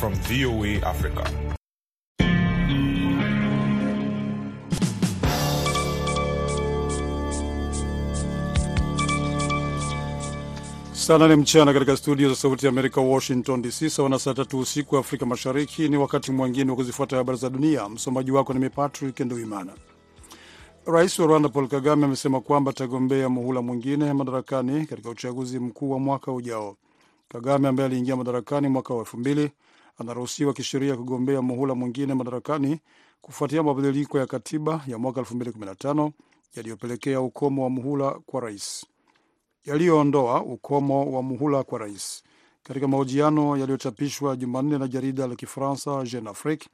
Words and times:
from 0.00 0.14
VOA 0.14 0.80
Africa. 0.82 1.24
Saa 10.92 11.18
nane 11.18 11.36
mchana 11.36 11.72
katika 11.72 11.96
studio 11.96 12.28
za 12.28 12.34
Sauti 12.34 12.66
ya 12.66 12.72
Amerika, 12.72 13.00
Washington 13.00 13.62
DC, 13.62 13.90
sawa 13.90 14.08
na 14.08 14.18
saa 14.18 14.34
tatu 14.34 14.58
usiku 14.58 14.94
wa 14.94 15.00
Afrika 15.00 15.26
Mashariki. 15.26 15.88
Ni 15.88 15.96
wakati 15.96 16.32
mwingine 16.32 16.70
wa 16.70 16.76
kuzifuata 16.76 17.16
habari 17.16 17.38
za 17.38 17.50
dunia. 17.50 17.88
Msomaji 17.88 18.30
wako 18.30 18.52
ni 18.54 18.70
Patrick 18.70 19.20
Nduimana. 19.20 19.72
Rais 20.86 21.18
wa 21.18 21.26
Rwanda 21.26 21.48
Paul 21.48 21.68
Kagame 21.68 22.04
amesema 22.04 22.40
kwamba 22.40 22.70
atagombea 22.70 23.28
muhula 23.28 23.62
mwingine 23.62 24.12
madarakani 24.12 24.86
katika 24.86 25.10
uchaguzi 25.10 25.58
mkuu 25.58 25.90
wa 25.90 25.98
mwaka 25.98 26.32
ujao. 26.32 26.76
Kagame 27.28 27.68
ambaye 27.68 27.86
aliingia 27.86 28.16
madarakani 28.16 28.68
mwaka 28.68 28.94
wa 28.94 29.00
elfu 29.00 29.16
mbili 29.16 29.50
anaruhusiwa 30.00 30.52
kisheria 30.52 30.96
kugombea 30.96 31.42
muhula 31.42 31.74
mwingine 31.74 32.14
madarakani 32.14 32.80
kufuatia 33.20 33.62
mabadiliko 33.62 34.18
ya 34.18 34.26
katiba 34.26 34.84
ya 34.86 34.98
mwaka 34.98 35.20
2015 35.20 36.10
yaliyopelekea 36.56 37.20
ukomo 37.20 37.62
wa 37.64 37.70
muhula 37.70 38.10
kwa 38.26 38.40
rais 38.40 38.86
yaliyoondoa 39.64 40.42
ukomo 40.42 41.12
wa 41.12 41.22
muhula 41.22 41.62
kwa 41.62 41.78
rais. 41.78 42.22
Katika 42.62 42.88
mahojiano 42.88 43.56
yaliyochapishwa 43.56 44.36
Jumanne 44.36 44.78
na 44.78 44.88
jarida 44.88 45.26
la 45.26 45.36
Kifaransa 45.36 46.02
Jeune 46.04 46.30
Afrique, 46.30 46.68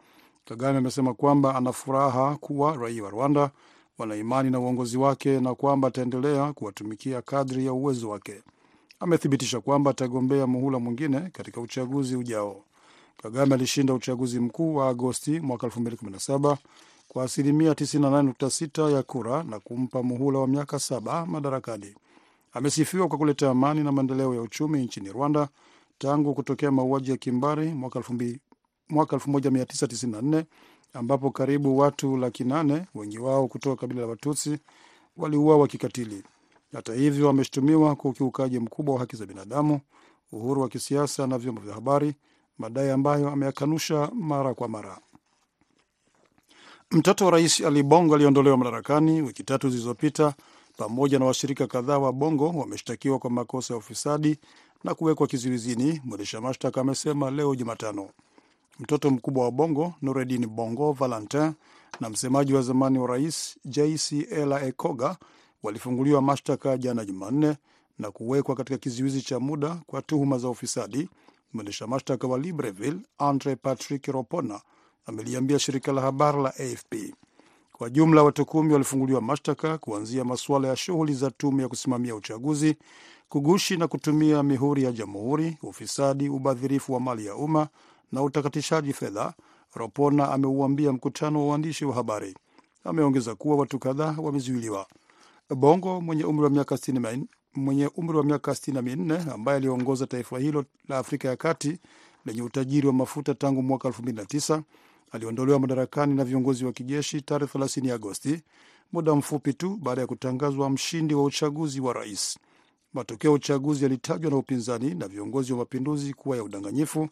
Kagame 0.45 0.79
amesema 0.79 1.15
kwamba 1.15 1.55
ana 1.55 1.73
furaha 1.73 2.37
kuwa 2.37 2.77
raia 2.77 3.03
wa 3.05 3.11
Rwanda 3.11 3.51
wana 3.99 4.17
imani 4.17 4.51
na 4.51 4.61
uongozi 4.61 4.99
wake 4.99 5.41
na 5.41 5.55
kwamba 5.55 5.89
ataendelea 5.89 6.53
kuwatumikia 6.53 7.23
kadri 7.23 7.67
ya 7.67 7.73
uwezo 7.73 8.09
wake. 8.11 8.43
Amethibitisha 9.01 9.61
kwamba 9.61 9.91
atagombea 9.91 10.47
muhula 10.47 10.79
mwingine 10.79 11.21
katika 11.21 11.61
uchaguzi 11.61 12.17
ujao. 12.17 12.65
Kagame 13.23 13.55
alishinda 13.55 13.95
uchaguzi 13.95 14.41
mkuu 14.41 14.75
wa 14.75 14.89
Agosti 14.89 15.41
mwaka 15.41 15.67
2017 15.67 16.57
kwa 17.09 17.25
asilimia 17.25 17.73
98.6 17.73 18.91
ya 18.93 19.03
kura 19.03 19.43
na 19.43 19.61
kumpa 19.61 20.03
muhula 20.03 20.39
wa 20.39 20.47
miaka 20.49 20.79
saba 20.79 21.27
madarakani. 21.27 21.95
Amesifiwa 22.53 23.09
kwa 23.09 23.19
kuleta 23.19 23.51
amani 23.51 23.83
na 23.85 23.93
maendeleo 23.93 24.35
ya 24.35 24.43
uchumi 24.43 24.83
nchini 24.85 25.13
Rwanda 25.13 25.49
tangu 25.99 26.35
kutokea 26.35 26.71
mauaji 26.71 27.11
ya 27.11 27.17
kimbari 27.17 27.69
mwaka 27.75 27.99
1994 29.17 30.45
ambapo 30.93 31.31
karibu 31.31 31.79
watu 31.79 32.17
laki 32.17 32.45
nane, 32.45 32.87
wengi 32.95 33.19
wao 33.19 33.49
kutoka 33.49 33.81
kabila 33.81 34.01
la 34.01 34.07
Watutsi, 34.07 34.59
waliuawa 35.17 35.69
kikatili. 35.69 36.23
Hata 36.73 36.95
hivyo, 36.95 37.29
ameshutumiwa 37.29 37.97
kwa 37.97 38.11
ukiukaji 38.11 38.59
mkubwa 38.59 38.95
wa 38.95 39.01
haki 39.01 39.17
za 39.17 39.27
binadamu, 39.27 39.81
uhuru 40.33 40.63
wa 40.63 40.69
kisiasa 40.69 41.27
na 41.27 41.39
vyombo 41.39 41.61
vya 41.61 41.75
habari, 41.75 42.15
madai 42.59 42.91
ambayo 42.91 43.29
ameyakanusha 43.31 44.11
mara 44.15 44.55
kwa 44.55 44.69
mara. 44.69 44.99
Mtoto 46.91 47.25
wa 47.25 47.31
rais 47.31 47.61
Ali 47.61 47.83
Bongo 47.83 48.15
aliyeondolewa 48.15 48.57
madarakani 48.57 49.23
wiki 49.23 49.43
tatu 49.45 49.71
zilizopita 49.71 50.35
pamoja 50.77 51.19
na 51.19 51.25
washirika 51.25 51.67
kadhaa 51.67 51.99
wa 51.99 52.13
Bongo 52.13 52.49
wameshtakiwa 52.49 53.19
kwa 53.19 53.31
makosa 53.31 53.75
ya 53.75 53.79
ufisadi 53.79 54.37
na 54.85 54.95
kuwekwa 54.95 55.27
kizuizini, 55.27 56.01
mwendesha 56.05 56.41
mashtaka 56.41 56.81
amesema 56.81 57.31
leo 57.31 57.55
Jumatano. 57.55 58.09
Mtoto 58.81 59.11
mkubwa 59.11 59.45
wa 59.45 59.51
Bongo, 59.51 59.95
Nureddin 60.03 60.47
Bongo 60.47 60.93
Valentin, 60.93 61.53
na 62.01 62.11
msemaji 62.11 62.55
wa 62.55 62.63
zamani 62.63 62.99
wa 62.99 63.07
rais 63.07 63.59
JC 63.65 64.13
Ela 64.31 64.63
Ekoga 64.67 65.17
walifunguliwa 65.63 66.23
mashtaka 66.23 66.79
jana 66.79 67.05
Jumanne 67.05 67.57
na 67.99 68.11
kuwekwa 68.11 68.55
katika 68.57 68.79
kizuizi 68.79 69.23
cha 69.23 69.41
muda 69.41 69.77
kwa 69.87 70.03
tuhuma 70.03 70.39
za 70.39 70.49
ufisadi. 70.49 71.09
Mwendesha 71.57 71.87
mashtaka 71.87 72.27
wa 72.27 72.39
Libreville 72.39 72.99
Andre 73.19 73.57
Patrick 73.57 74.07
Ropona 74.07 74.61
ameliambia 75.07 75.59
shirika 75.59 75.93
la 75.93 76.01
habari 76.01 76.43
la 76.43 76.49
AFP. 76.55 76.95
Kwa 77.73 77.91
jumla 77.91 78.23
watu 78.23 78.45
kumi 78.47 78.73
walifunguliwa 78.73 79.21
mashtaka 79.21 79.79
kuanzia 79.79 80.25
masuala 80.25 80.69
ya 80.69 80.77
shughuli 80.77 81.15
za 81.15 81.31
tume 81.31 81.63
ya 81.63 81.69
kusimamia 81.69 82.15
uchaguzi, 82.15 82.77
kugushi 83.29 83.77
na 83.77 83.89
kutumia 83.89 84.43
mihuri 84.43 84.83
ya 84.83 84.93
jamhuri, 84.93 85.59
ufisadi, 85.63 86.29
ubadhirifu 86.29 86.93
wa 86.93 87.01
mali 87.01 87.27
ya 87.27 87.35
umma 87.37 87.69
na 88.13 88.23
utakatishaji 88.23 88.93
fedha. 88.93 89.35
Ropona 89.75 90.33
ameuambia 90.33 90.93
mkutano 90.93 91.41
wa 91.43 91.49
waandishi 91.51 91.85
wa 91.85 91.95
habari. 91.95 92.35
Ameongeza 92.85 93.35
kuwa 93.35 93.57
watu 93.57 93.79
kadhaa 93.79 94.15
wamezuiliwa. 94.19 94.87
Bongo 95.57 96.01
mwenye 96.01 96.25
umri 96.25 96.45
wa 96.45 96.51
miaka 96.51 96.77
mwenye 97.57 97.87
umri 97.97 98.17
wa 98.19 98.25
miaka 98.25 98.51
64 98.53 99.33
ambaye 99.35 99.57
aliongoza 99.57 100.07
taifa 100.07 100.39
hilo 100.39 100.65
la 100.89 100.99
Afrika 100.99 101.29
ya 101.29 101.37
kati 101.37 101.79
lenye 102.27 102.43
utajiri 102.43 102.87
wa 102.87 102.93
mafuta 102.93 103.35
tangu 103.35 103.63
mwaka 103.63 103.89
2009 103.89 104.63
aliondolewa 105.13 105.59
madarakani 105.61 106.15
na 106.15 106.25
viongozi 106.25 106.65
wa 106.65 106.73
kijeshi 106.73 107.21
tarehe 107.23 107.59
30 107.59 107.93
Agosti, 107.95 108.43
muda 108.93 109.15
mfupi 109.15 109.55
tu 109.55 109.77
baada 109.83 110.01
ya 110.01 110.07
kutangazwa 110.07 110.71
mshindi 110.71 111.15
wa 111.15 111.25
uchaguzi 111.25 111.81
wa 111.81 111.93
rais. 111.93 112.39
Matokeo 112.93 113.31
ya 113.31 113.35
uchaguzi 113.35 113.83
yalitajwa 113.85 114.31
na 114.31 114.37
upinzani 114.37 114.95
na 114.95 115.09
viongozi 115.09 115.53
wa 115.53 115.59
mapinduzi 115.59 116.15
kuwa 116.15 116.37
ya 116.37 116.45
udanganyifu. 116.45 117.09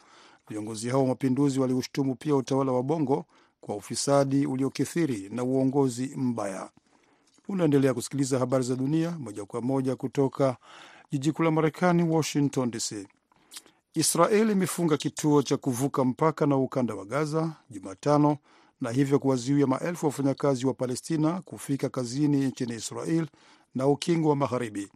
Viongozi 0.49 0.89
hao 0.89 1.01
wa 1.01 1.07
mapinduzi 1.07 1.59
waliushtumu 1.59 2.15
pia 2.15 2.35
utawala 2.35 2.71
wa 2.71 2.83
Bongo 2.83 3.25
kwa 3.61 3.75
ufisadi 3.75 4.45
uliokithiri 4.45 5.29
na 5.31 5.43
uongozi 5.43 6.11
mbaya. 6.15 6.69
Unaendelea 7.47 7.93
kusikiliza 7.93 8.39
habari 8.39 8.63
za 8.63 8.75
dunia 8.75 9.11
moja 9.11 9.45
kwa 9.45 9.61
moja 9.61 9.95
kutoka 9.95 10.57
jiji 11.11 11.31
kuu 11.31 11.43
la 11.43 11.51
Marekani, 11.51 12.03
Washington 12.03 12.71
DC. 12.71 13.07
Israel 13.93 14.49
imefunga 14.49 14.97
kituo 14.97 15.43
cha 15.43 15.57
kuvuka 15.57 16.03
mpaka 16.05 16.45
na 16.45 16.57
ukanda 16.57 16.95
wa 16.95 17.05
Gaza 17.05 17.51
Jumatano 17.69 18.37
na 18.81 18.91
hivyo 18.91 19.19
kuwazuia 19.19 19.67
maelfu 19.67 20.05
ya 20.05 20.07
wafanyakazi 20.09 20.65
wa 20.67 20.73
Palestina 20.73 21.41
kufika 21.41 21.89
kazini 21.89 22.45
nchini 22.45 22.73
Israel 22.75 23.27
na 23.75 23.87
ukingo 23.87 24.29
wa 24.29 24.35
Magharibi. 24.35 24.87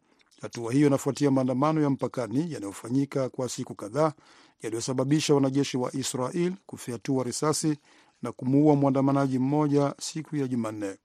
Hatua 0.42 0.74
hiyo 0.74 0.88
inafuatia 0.88 1.32
maandamano 1.32 1.82
ya 1.82 1.90
mpakani 1.90 2.54
yanayofanyika 2.54 3.30
kwa 3.30 3.50
siku 3.50 3.76
kadhaa 3.76 4.14
yaliyosababisha 4.62 5.36
wanajeshi 5.36 5.78
wa 5.78 5.96
Israel 5.96 6.54
kufyatua 6.66 7.24
risasi 7.24 7.78
na 8.22 8.32
kumuua 8.32 8.76
mwandamanaji 8.76 9.40
mmoja 9.40 9.94
siku 10.00 10.36
ya 10.36 10.48
Jumanne. 10.48 10.96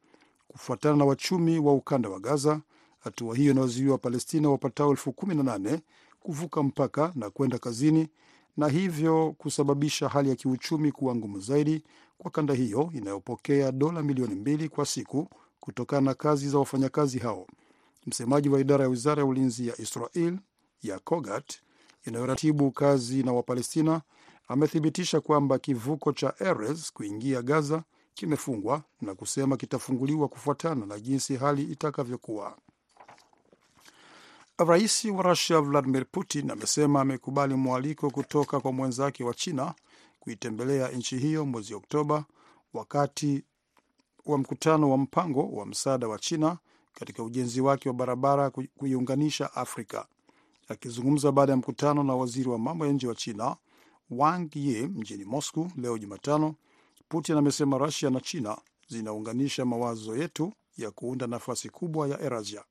Kufuatana 0.48 0.96
na 0.96 1.04
wachumi 1.04 1.58
wa 1.58 1.74
ukanda 1.74 2.08
wa 2.08 2.20
Gaza, 2.20 2.60
hatua 3.00 3.36
hiyo 3.36 3.52
inawazuia 3.52 3.92
Wapalestina 3.92 4.50
wapatao 4.50 4.90
elfu 4.90 5.12
kumi 5.12 5.34
na 5.34 5.42
nane 5.42 5.80
kuvuka 6.20 6.62
mpaka 6.62 7.12
na 7.14 7.30
kwenda 7.30 7.58
kazini 7.58 8.08
na 8.56 8.68
hivyo 8.68 9.34
kusababisha 9.38 10.08
hali 10.08 10.28
ya 10.28 10.36
kiuchumi 10.36 10.92
kuwa 10.92 11.14
ngumu 11.16 11.40
zaidi 11.40 11.84
kwa 12.18 12.30
kanda 12.30 12.54
hiyo 12.54 12.90
inayopokea 12.94 13.72
dola 13.72 14.02
milioni 14.02 14.34
mbili 14.34 14.68
kwa 14.68 14.86
siku 14.86 15.28
kutokana 15.60 16.00
na 16.00 16.14
kazi 16.14 16.48
za 16.48 16.58
wafanyakazi 16.58 17.18
hao. 17.18 17.46
Msemaji 18.06 18.48
wa 18.48 18.60
idara 18.60 18.84
ya 18.84 18.90
wizara 18.90 19.22
ya 19.22 19.26
ulinzi 19.28 19.68
ya 19.68 19.80
Israel 19.80 20.38
ya 20.82 20.98
Kogat 20.98 21.54
inayoratibu 22.06 22.70
kazi 22.70 23.22
na 23.22 23.32
Wapalestina 23.32 24.02
amethibitisha 24.48 25.20
kwamba 25.20 25.58
kivuko 25.58 26.12
cha 26.12 26.34
Erez 26.40 26.92
kuingia 26.92 27.42
Gaza 27.42 27.82
kimefungwa 28.14 28.82
na 29.00 29.14
kusema 29.14 29.56
kitafunguliwa 29.56 30.28
kufuatana 30.28 30.86
na 30.86 31.00
jinsi 31.00 31.36
hali 31.36 31.62
itakavyokuwa. 31.62 32.56
Rais 34.58 35.04
wa 35.04 35.22
Rusia 35.22 35.60
Vladimir 35.60 36.06
Putin 36.12 36.50
amesema 36.50 37.00
amekubali 37.00 37.54
mwaliko 37.54 38.10
kutoka 38.10 38.60
kwa 38.60 38.72
mwenzake 38.72 39.24
wa 39.24 39.34
China 39.34 39.74
kuitembelea 40.20 40.88
nchi 40.88 41.18
hiyo 41.18 41.46
mwezi 41.46 41.74
Oktoba 41.74 42.24
wakati 42.74 43.42
wa 44.26 44.38
mkutano 44.38 44.90
wa 44.90 44.98
mpango 44.98 45.48
wa 45.48 45.66
msaada 45.66 46.08
wa 46.08 46.18
China 46.18 46.58
katika 46.94 47.22
ujenzi 47.22 47.60
wake 47.60 47.88
wa 47.88 47.94
barabara 47.94 48.50
kuiunganisha 48.50 49.54
Afrika. 49.54 50.06
Akizungumza 50.68 51.32
baada 51.32 51.52
ya 51.52 51.56
mkutano 51.56 52.02
na 52.02 52.14
waziri 52.14 52.48
wa 52.48 52.58
mambo 52.58 52.86
ya 52.86 52.92
nje 52.92 53.06
wa 53.08 53.14
China 53.14 53.56
Wang 54.10 54.48
Yi 54.54 54.86
mjini 54.86 55.24
Moscow 55.24 55.68
leo 55.76 55.98
Jumatano, 55.98 56.54
Putin 57.08 57.36
amesema 57.36 57.78
Rusia 57.78 58.10
na 58.10 58.20
China 58.20 58.58
zinaunganisha 58.88 59.64
mawazo 59.64 60.16
yetu 60.16 60.52
ya 60.76 60.90
kuunda 60.90 61.26
nafasi 61.26 61.68
kubwa 61.70 62.08
ya 62.08 62.20
Eurasia. 62.20 62.64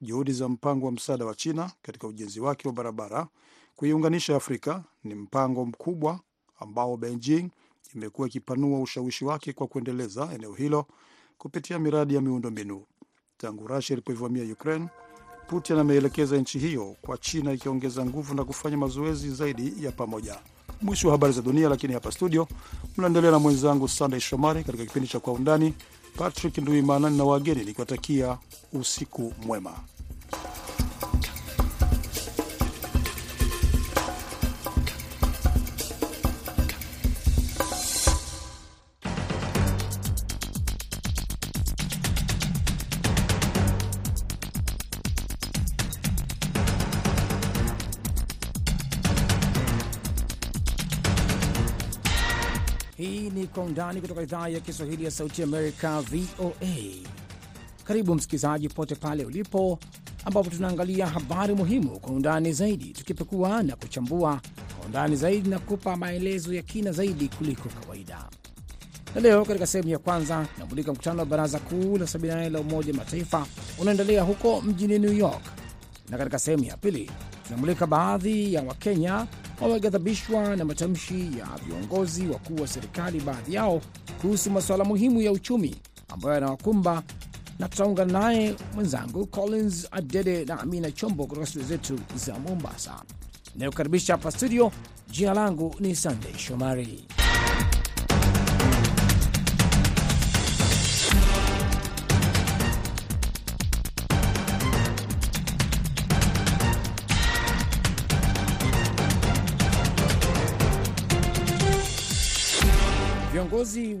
Juhudi 0.00 0.32
za 0.32 0.48
mpango 0.48 0.86
wa 0.86 0.92
msaada 0.92 1.24
wa 1.24 1.34
China 1.34 1.72
katika 1.82 2.06
ujenzi 2.06 2.40
wake 2.40 2.68
wa 2.68 2.74
barabara 2.74 3.28
kuiunganisha 3.76 4.36
Afrika 4.36 4.84
ni 5.04 5.14
mpango 5.14 5.64
mkubwa 5.66 6.20
ambao 6.60 6.96
Beijing 6.96 7.50
imekuwa 7.94 8.28
ikipanua 8.28 8.80
ushawishi 8.80 9.24
wake 9.24 9.52
kwa 9.52 9.66
kuendeleza 9.66 10.30
eneo 10.34 10.52
hilo 10.54 10.86
kupitia 11.38 11.78
miradi 11.78 12.14
ya 12.14 12.20
miundombinu. 12.20 12.84
Tangu 13.36 13.66
Rusia 13.66 13.94
ilipoivamia 13.94 14.52
Ukraine, 14.52 14.88
Putin 15.46 15.78
ameelekeza 15.78 16.36
nchi 16.36 16.58
hiyo 16.58 16.96
kwa 17.00 17.18
China 17.18 17.52
ikiongeza 17.52 18.04
nguvu 18.06 18.34
na 18.34 18.44
kufanya 18.44 18.76
mazoezi 18.76 19.30
zaidi 19.30 19.84
ya 19.84 19.92
pamoja. 19.92 20.40
Mwisho 20.82 21.08
wa 21.08 21.12
habari 21.12 21.32
za 21.32 21.42
dunia, 21.42 21.68
lakini 21.68 21.94
hapa 21.94 22.12
studio 22.12 22.48
mnaendelea 22.96 23.30
na 23.30 23.38
mwenzangu 23.38 23.88
Sandey 23.88 24.20
Shomari 24.20 24.64
katika 24.64 24.84
kipindi 24.84 25.08
cha 25.08 25.20
Kwa 25.20 25.32
Undani. 25.32 25.74
Patrick 26.16 26.58
Nduimana 26.58 27.10
na 27.10 27.24
wageni 27.24 27.64
nikiwatakia 27.64 28.38
usiku 28.72 29.32
mwema. 29.46 29.72
Undani 53.78 54.00
kutoka 54.00 54.22
idhaa 54.22 54.48
ya 54.48 54.60
Kiswahili 54.60 55.04
ya 55.04 55.10
Sauti 55.10 55.42
Amerika, 55.42 56.00
VOA. 56.00 56.94
Karibu 57.84 58.14
msikilizaji 58.14 58.68
pote 58.68 58.94
pale 58.94 59.24
ulipo, 59.24 59.78
ambapo 60.24 60.50
tunaangalia 60.50 61.06
habari 61.06 61.54
muhimu 61.54 62.00
kwa 62.00 62.12
undani 62.12 62.52
zaidi, 62.52 62.84
tukipekua 62.90 63.62
na 63.62 63.76
kuchambua 63.76 64.40
kwa 64.78 64.86
undani 64.86 65.16
zaidi 65.16 65.48
na 65.48 65.58
kupa 65.58 65.96
maelezo 65.96 66.54
ya 66.54 66.62
kina 66.62 66.92
zaidi 66.92 67.28
kuliko 67.28 67.68
kawaida. 67.68 68.24
Na 69.14 69.20
leo 69.20 69.44
katika 69.44 69.66
sehemu 69.66 69.88
ya 69.90 69.98
kwanza 69.98 70.46
tunamulika 70.54 70.92
mkutano 70.92 71.18
wa 71.18 71.26
Baraza 71.26 71.58
Kuu 71.58 71.98
la 71.98 72.04
78 72.04 72.50
la 72.50 72.60
Umoja 72.60 72.94
Mataifa 72.94 73.46
unaendelea 73.78 74.22
huko 74.22 74.60
mjini 74.60 74.98
New 74.98 75.12
York, 75.12 75.42
na 76.08 76.18
katika 76.18 76.38
sehemu 76.38 76.64
ya 76.64 76.76
pili 76.76 77.10
tunamulika 77.46 77.86
baadhi 77.86 78.54
ya 78.54 78.62
Wakenya 78.62 79.26
wameghadhabishwa 79.60 80.56
na 80.56 80.64
matamshi 80.64 81.14
ya 81.38 81.46
viongozi 81.66 82.26
wakuu 82.26 82.56
wa 82.62 82.68
serikali, 82.68 83.20
baadhi 83.20 83.54
yao 83.54 83.80
kuhusu 84.20 84.50
masuala 84.50 84.84
muhimu 84.84 85.22
ya 85.22 85.32
uchumi 85.32 85.76
ambayo 86.08 86.34
yanawakumba, 86.34 87.02
na 87.58 87.68
tutaungana 87.68 88.12
naye 88.20 88.54
mwenzangu 88.74 89.26
Collins 89.26 89.88
Adede 89.90 90.44
na 90.44 90.60
Amina 90.60 90.90
Chombo 90.90 91.26
kutoka 91.26 91.46
studio 91.46 91.68
zetu 91.68 91.98
za 92.16 92.38
Mombasa 92.38 93.02
inayokaribisha 93.56 94.12
hapa 94.12 94.30
studio. 94.30 94.72
Jina 95.10 95.34
langu 95.34 95.74
ni 95.80 95.96
Sandey 95.96 96.34
Shomari. 96.38 97.04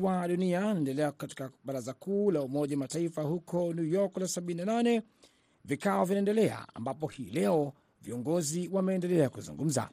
Wa 0.02 0.28
dunia 0.28 0.66
wanaendelea 0.66 1.12
katika 1.12 1.50
baraza 1.64 1.92
kuu 1.92 2.30
la 2.30 2.42
Umoja 2.42 2.76
wa 2.76 2.80
Mataifa 2.80 3.22
huko 3.22 3.74
New 3.74 3.84
York 3.84 4.16
la 4.16 4.26
78. 4.26 5.02
Vikao 5.64 6.04
vinaendelea 6.04 6.66
ambapo 6.74 7.06
hii 7.06 7.30
leo 7.30 7.72
viongozi 8.02 8.68
wameendelea 8.72 9.28
kuzungumza. 9.30 9.90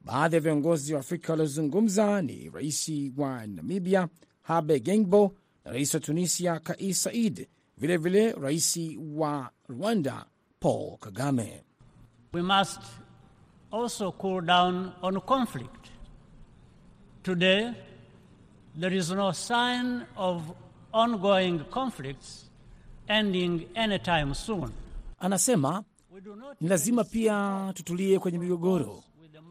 Baadhi 0.00 0.34
ya 0.34 0.40
viongozi 0.40 0.94
wa 0.94 1.00
Afrika 1.00 1.32
waliozungumza 1.32 2.22
ni 2.22 2.50
rais 2.50 2.92
wa 3.16 3.46
Namibia 3.46 4.08
Habe 4.42 4.80
Gengbo 4.80 5.34
na 5.64 5.70
rais 5.72 5.94
wa 5.94 6.00
Tunisia 6.00 6.60
Kais 6.60 7.02
Said, 7.02 7.48
vilevile 7.78 8.32
rais 8.32 8.78
wa 9.14 9.50
Rwanda 9.68 10.26
Paul 10.60 10.96
Kagame. 10.98 11.62
We 12.32 12.42
must 12.42 12.80
also 13.72 14.12
cool 14.12 14.40
down 14.40 14.92
on 15.02 15.20
conflict. 15.20 15.88
Today, 17.22 17.72
there 18.80 18.96
is 18.96 19.10
no 19.10 19.32
sign 19.32 20.02
of 20.16 20.42
ongoing 20.92 21.58
conflicts 21.70 22.50
ending 23.08 23.66
anytime 23.74 24.34
soon. 24.34 24.70
Anasema 25.18 25.84
ni 26.60 26.68
lazima 26.68 27.04
pia 27.04 27.70
tutulie 27.74 28.18
kwenye 28.18 28.38
migogoro. 28.38 29.02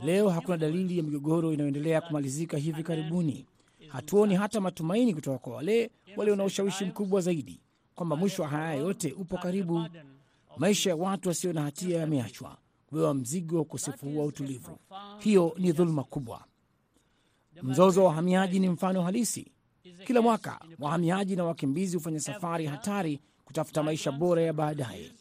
Leo 0.03 0.29
hakuna 0.29 0.57
dalili 0.57 0.97
ya 0.97 1.03
migogoro 1.03 1.53
inayoendelea 1.53 2.01
kumalizika 2.01 2.57
hivi 2.57 2.83
karibuni. 2.83 3.45
Hatuoni 3.87 4.35
hata 4.35 4.61
matumaini 4.61 5.13
kutoka 5.13 5.37
kwa 5.37 5.55
wale 5.55 5.91
walio 6.17 6.35
na 6.35 6.43
ushawishi 6.43 6.85
mkubwa 6.85 7.21
zaidi 7.21 7.61
kwamba 7.95 8.15
mwisho 8.15 8.41
wa 8.43 8.47
haya 8.47 8.73
yote 8.73 9.11
upo 9.11 9.37
karibu. 9.37 9.85
Maisha 10.57 10.89
ya 10.89 10.95
watu 10.95 11.29
wasio 11.29 11.53
na 11.53 11.61
hatia 11.61 11.99
yameachwa 11.99 12.57
kubeba 12.87 13.13
mzigo 13.13 13.55
wa 13.55 13.61
ukosefu 13.61 14.19
wa 14.19 14.25
utulivu. 14.25 14.77
Hiyo 15.19 15.53
ni 15.57 15.71
dhuluma 15.71 16.03
kubwa. 16.03 16.43
Mzozo 17.63 18.01
wa 18.01 18.07
wahamiaji 18.07 18.59
ni 18.59 18.69
mfano 18.69 19.01
halisi. 19.01 19.51
Kila 20.05 20.21
mwaka 20.21 20.59
wahamiaji 20.79 21.35
na 21.35 21.43
wakimbizi 21.43 21.97
hufanya 21.97 22.19
safari 22.19 22.65
hatari 22.65 23.19
kutafuta 23.45 23.83
maisha 23.83 24.11
bora 24.11 24.41
ya 24.41 24.53
baadaye. 24.53 25.11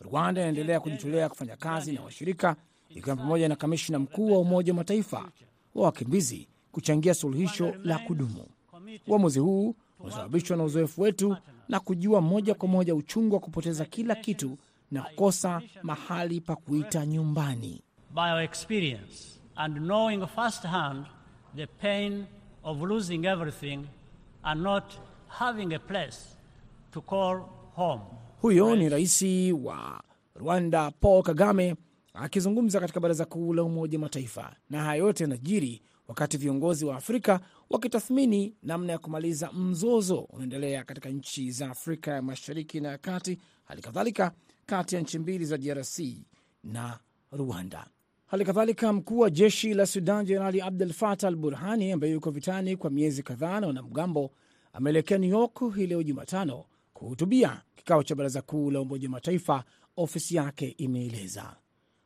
Rwanda 0.00 0.40
inaendelea 0.40 0.80
kujitolea 0.80 1.28
kufanya 1.28 1.56
kazi 1.56 1.92
na 1.92 2.02
washirika, 2.02 2.56
ikiwa 2.88 3.16
pamoja 3.16 3.48
na 3.48 3.56
kamishna 3.56 3.98
mkuu 3.98 4.32
wa 4.32 4.38
Umoja 4.38 4.72
wa 4.72 4.76
Mataifa 4.76 5.28
wa 5.74 5.84
wakimbizi 5.84 6.48
kuchangia 6.72 7.14
suluhisho 7.14 7.74
la 7.84 7.98
kudumu. 7.98 8.46
Uamuzi 9.06 9.38
huu 9.38 9.74
unasababishwa 10.00 10.56
na 10.56 10.64
uzoefu 10.64 11.00
wetu 11.02 11.36
na 11.68 11.80
kujua 11.80 12.20
moja 12.20 12.54
kwa 12.54 12.68
moja 12.68 12.94
uchungu 12.94 13.34
wa 13.34 13.40
kupoteza 13.40 13.84
kila 13.84 14.14
kitu 14.14 14.58
na 14.90 15.02
kukosa 15.02 15.62
mahali 15.82 16.40
pa 16.40 16.56
kuita 16.56 17.06
nyumbani. 17.06 17.82
By 18.14 18.20
our 18.32 18.42
experience 18.42 19.40
and 19.56 19.76
knowing 19.78 20.26
firsthand 20.26 21.06
the 21.56 21.66
pain 21.66 22.26
of 22.64 22.82
losing 22.82 23.24
everything 23.26 23.86
and 24.42 24.62
not 24.62 24.84
having 25.28 25.74
a 25.74 25.78
place 25.78 26.18
to 26.92 27.00
call 27.00 27.40
home. 27.74 28.00
Huyo 28.42 28.76
ni 28.76 28.88
rais 28.88 29.22
wa 29.62 30.02
Rwanda 30.34 30.90
Paul 30.90 31.22
Kagame 31.22 31.76
akizungumza 32.14 32.80
katika 32.80 33.00
Baraza 33.00 33.24
Kuu 33.24 33.52
la 33.54 33.62
Umoja 33.62 33.98
Mataifa, 33.98 34.56
na 34.70 34.84
haya 34.84 34.94
yote 35.04 35.24
yanajiri 35.24 35.82
wakati 36.08 36.36
viongozi 36.36 36.84
wa 36.84 36.96
Afrika 36.96 37.40
wakitathmini 37.70 38.54
namna 38.62 38.92
ya 38.92 38.98
kumaliza 38.98 39.52
mzozo 39.52 40.18
unaendelea 40.18 40.84
katika 40.84 41.08
nchi 41.08 41.50
za 41.50 41.70
Afrika 41.70 42.10
ya 42.10 42.22
Mashariki 42.22 42.80
na 42.80 42.88
ya 42.88 42.98
Kati, 42.98 43.38
hali 43.64 43.82
kadhalika 43.82 44.32
kati 44.66 44.94
ya 44.94 45.00
nchi 45.00 45.18
mbili 45.18 45.44
za 45.44 45.58
DRC 45.58 45.98
na 46.64 46.98
Rwanda. 47.32 47.86
Hali 48.32 48.44
kadhalika 48.44 48.92
mkuu 48.92 49.18
wa 49.18 49.30
jeshi 49.30 49.74
la 49.74 49.86
Sudan 49.86 50.26
Jenerali 50.26 50.60
Abdul 50.60 50.92
Fatah 50.92 51.28
al 51.28 51.36
Burhani, 51.36 51.92
ambaye 51.92 52.12
yuko 52.12 52.30
vitani 52.30 52.76
kwa 52.76 52.90
miezi 52.90 53.22
kadhaa 53.22 53.60
na 53.60 53.66
wanamgambo, 53.66 54.30
ameelekea 54.72 55.18
New 55.18 55.30
York 55.30 55.74
hii 55.74 55.86
leo 55.86 56.02
Jumatano 56.02 56.64
kuhutubia 56.94 57.62
kikao 57.76 58.02
cha 58.02 58.14
baraza 58.14 58.42
kuu 58.42 58.70
la 58.70 58.80
Umoja 58.80 59.08
wa 59.08 59.12
Mataifa, 59.12 59.64
ofisi 59.96 60.36
yake 60.36 60.68
imeeleza. 60.78 61.56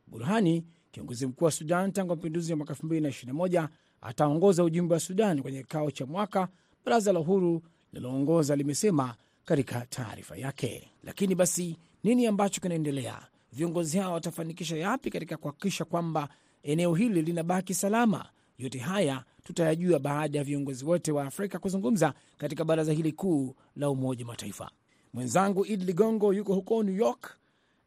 Burhani, 0.07 0.65
kiongozi 0.93 1.27
mkuu 1.27 1.45
wa 1.45 1.51
Sudan 1.51 1.93
tangu 1.93 2.09
mapinduzi 2.17 2.51
ya 2.51 2.57
mwaka 2.57 2.75
2021, 2.75 3.69
ataongoza 4.01 4.65
ujumbe 4.65 4.95
wa 4.95 5.01
Sudan 5.01 5.43
kwenye 5.43 5.63
kikao 5.63 5.91
cha 5.91 6.07
mwaka, 6.07 6.49
baraza 6.85 7.13
la 7.13 7.21
uhuru 7.21 7.63
linaloongoza 7.93 8.57
limesema 8.57 9.15
katika 9.45 9.87
taarifa 9.91 10.37
yake. 10.37 10.91
Lakini 11.05 11.35
basi 11.35 11.77
nini 12.05 12.27
ambacho 12.27 12.61
kinaendelea? 12.61 13.23
Viongozi 13.57 13.99
hao 13.99 14.13
watafanikisha 14.13 14.77
yapi 14.77 15.11
katika 15.11 15.37
kuhakikisha 15.37 15.85
kwamba 15.85 16.29
eneo 16.63 16.95
hili 16.95 17.23
linabaki 17.23 17.75
salama? 17.75 18.25
Yote 18.59 18.79
haya 18.79 19.25
tutayajua 19.45 19.99
baada 19.99 20.39
ya 20.39 20.45
viongozi 20.45 20.85
wote 20.85 21.13
wa 21.13 21.25
Afrika 21.25 21.59
kuzungumza 21.59 22.15
katika 22.39 22.65
baraza 22.65 22.93
hili 22.93 23.13
kuu 23.13 23.55
la 23.77 23.91
Umoja 23.91 24.25
wa 24.25 24.31
Mataifa. 24.31 24.71
Mwenzangu 25.15 25.67
Idi 25.67 25.85
Ligongo 25.85 26.33
yuko 26.35 26.55
huko 26.55 26.83
New 26.83 26.95
York 26.97 27.37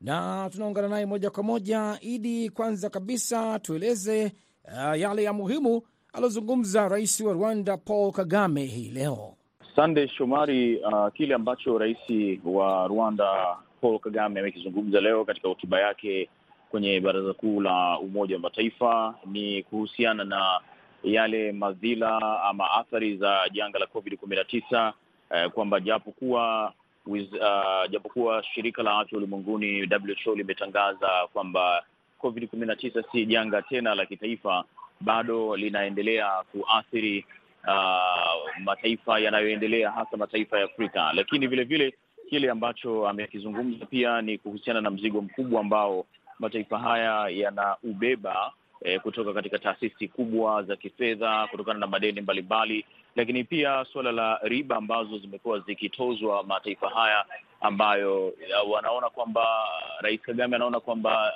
na 0.01 0.49
tunaungana 0.53 0.87
naye 0.87 1.05
moja 1.05 1.29
kwa 1.29 1.43
moja. 1.43 1.97
Idi, 2.01 2.49
kwanza 2.49 2.89
kabisa 2.89 3.59
tueleze 3.59 4.31
uh, 4.65 4.99
yale 4.99 5.23
ya 5.23 5.33
muhimu 5.33 5.81
aliozungumza 6.13 6.87
rais 6.87 7.21
wa 7.21 7.33
Rwanda 7.33 7.77
Paul 7.77 8.11
Kagame 8.11 8.65
hii 8.65 8.91
leo. 8.91 9.33
Sande 9.75 10.07
Shomari, 10.07 10.77
uh, 10.77 11.13
kile 11.13 11.33
ambacho 11.35 11.77
rais 11.77 11.97
wa 12.45 12.87
Rwanda 12.87 13.57
Paul 13.81 13.99
Kagame 13.99 14.39
amekizungumza 14.39 15.01
leo 15.01 15.25
katika 15.25 15.47
hotuba 15.47 15.79
yake 15.79 16.29
kwenye 16.71 16.99
Baraza 16.99 17.33
Kuu 17.33 17.61
la 17.61 17.99
Umoja 17.99 18.35
wa 18.35 18.41
Mataifa. 18.41 19.15
Ni 19.25 19.63
kuhusiana 19.63 20.23
na 20.23 20.59
yale 21.03 21.51
madhila 21.51 22.43
ama 22.43 22.71
athari 22.71 23.17
za 23.17 23.39
janga 23.51 23.79
la 23.79 23.85
Covid 23.87 24.17
kumi 24.17 24.35
na 24.35 24.43
tisa, 24.43 24.93
eh, 25.31 25.49
kwamba 25.49 25.79
japokuwa 25.79 26.73
uh, 27.05 27.89
japokuwa 27.89 28.43
shirika 28.43 28.83
la 28.83 28.99
afya 28.99 29.17
ulimwenguni 29.17 29.81
WHO 30.25 30.35
limetangaza 30.35 31.27
kwamba 31.33 31.83
Covid 32.17 32.47
kumi 32.49 32.65
na 32.65 32.75
tisa 32.75 33.03
si 33.11 33.25
janga 33.25 33.61
tena 33.61 33.95
la 33.95 34.05
kitaifa, 34.05 34.63
bado 35.01 35.55
linaendelea 35.57 36.29
kuathiri 36.51 37.25
uh, 37.67 38.57
mataifa 38.63 39.19
yanayoendelea 39.19 39.91
hasa 39.91 40.17
mataifa 40.17 40.59
ya 40.59 40.65
Afrika, 40.65 41.11
lakini 41.13 41.47
vilevile 41.47 41.93
kile 42.29 42.49
ambacho 42.51 43.07
amekizungumza 43.07 43.85
pia 43.85 44.21
ni 44.21 44.37
kuhusiana 44.37 44.81
na 44.81 44.89
mzigo 44.89 45.21
mkubwa 45.21 45.61
ambao 45.61 46.05
mataifa 46.39 46.79
haya 46.79 47.29
yanaubeba 47.29 48.51
e, 48.81 48.99
kutoka 48.99 49.33
katika 49.33 49.59
taasisi 49.59 50.07
kubwa 50.07 50.63
za 50.63 50.75
kifedha 50.75 51.47
kutokana 51.47 51.79
na 51.79 51.87
madeni 51.87 52.21
mbalimbali, 52.21 52.85
lakini 53.15 53.43
pia 53.43 53.85
suala 53.93 54.11
la 54.11 54.39
riba 54.43 54.75
ambazo 54.75 55.17
zimekuwa 55.17 55.59
zikitozwa 55.59 56.43
mataifa 56.43 56.89
haya 56.89 57.25
ambayo 57.61 58.33
wanaona 58.69 59.09
kwamba 59.09 59.45
Rais 60.01 60.21
Kagame 60.21 60.55
anaona 60.55 60.79
kwamba 60.79 61.33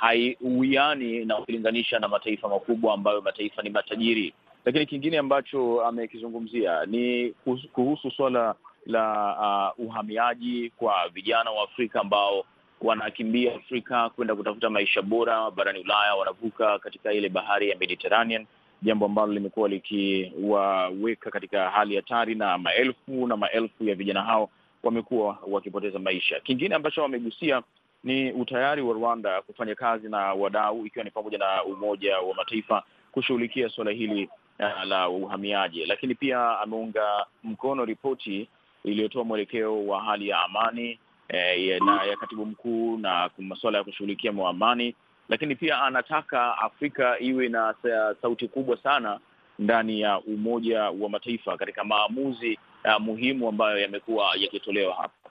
haiuiani 0.00 1.24
na 1.24 1.38
ukilinganisha 1.38 1.98
na 1.98 2.08
mataifa 2.08 2.48
makubwa 2.48 2.94
ambayo 2.94 3.20
mataifa 3.20 3.62
ni 3.62 3.70
matajiri. 3.70 4.34
Lakini 4.64 4.86
kingine 4.86 5.18
ambacho 5.18 5.84
amekizungumzia 5.84 6.86
ni 6.86 7.30
kuhusu 7.72 8.10
suala 8.10 8.54
la 8.88 9.72
uh, 9.78 9.86
uhamiaji 9.86 10.72
kwa 10.76 11.08
vijana 11.08 11.50
wa 11.50 11.64
Afrika 11.64 12.00
ambao 12.00 12.44
wanakimbia 12.82 13.54
Afrika 13.56 14.10
kwenda 14.10 14.34
kutafuta 14.36 14.70
maisha 14.70 15.02
bora 15.02 15.50
barani 15.50 15.78
Ulaya, 15.78 16.14
wanavuka 16.14 16.78
katika 16.78 17.12
ile 17.12 17.28
bahari 17.28 17.70
ya 17.70 17.76
Mediterranean 17.78 18.46
jambo 18.82 19.06
ambalo 19.06 19.32
limekuwa 19.32 19.68
likiwaweka 19.68 21.30
katika 21.30 21.70
hali 21.70 21.96
hatari, 21.96 22.34
na 22.34 22.58
maelfu 22.58 23.26
na 23.26 23.36
maelfu 23.36 23.84
ya 23.84 23.94
vijana 23.94 24.22
hao 24.22 24.50
wamekuwa 24.82 25.38
wakipoteza 25.46 25.98
maisha. 25.98 26.40
Kingine 26.40 26.74
ambacho 26.74 27.02
wamegusia 27.02 27.62
ni 28.04 28.32
utayari 28.32 28.82
wa 28.82 28.94
Rwanda 28.94 29.42
kufanya 29.42 29.74
kazi 29.74 30.08
na 30.08 30.18
wadau, 30.34 30.86
ikiwa 30.86 31.04
ni 31.04 31.10
pamoja 31.10 31.38
na 31.38 31.64
Umoja 31.64 32.18
wa 32.18 32.34
Mataifa 32.34 32.82
kushughulikia 33.12 33.68
suala 33.68 33.90
hili 33.90 34.28
uh, 34.58 34.84
la 34.84 35.08
uhamiaji, 35.08 35.86
lakini 35.86 36.14
pia 36.14 36.58
ameunga 36.60 37.26
mkono 37.44 37.84
ripoti 37.84 38.48
iliyotoa 38.92 39.24
mwelekeo 39.24 39.86
wa 39.86 40.02
hali 40.02 40.28
ya 40.28 40.40
amani 40.42 40.98
eh, 41.28 41.82
na 41.82 42.04
ya 42.04 42.16
katibu 42.16 42.46
mkuu 42.46 42.96
na 42.98 43.30
masuala 43.38 43.78
ya 43.78 43.84
kushughulikia 43.84 44.32
amani, 44.48 44.94
lakini 45.28 45.54
pia 45.56 45.82
anataka 45.82 46.58
Afrika 46.58 47.18
iwe 47.20 47.48
na 47.48 47.74
sauti 48.22 48.48
kubwa 48.48 48.76
sana 48.76 49.20
ndani 49.58 50.00
ya 50.00 50.20
Umoja 50.20 50.82
wa 50.82 51.08
Mataifa 51.08 51.56
katika 51.56 51.84
maamuzi 51.84 52.58
uh, 52.84 53.00
muhimu 53.02 53.48
ambayo 53.48 53.78
yamekuwa 53.78 54.36
yakitolewa 54.36 54.94
hapa. 54.94 55.30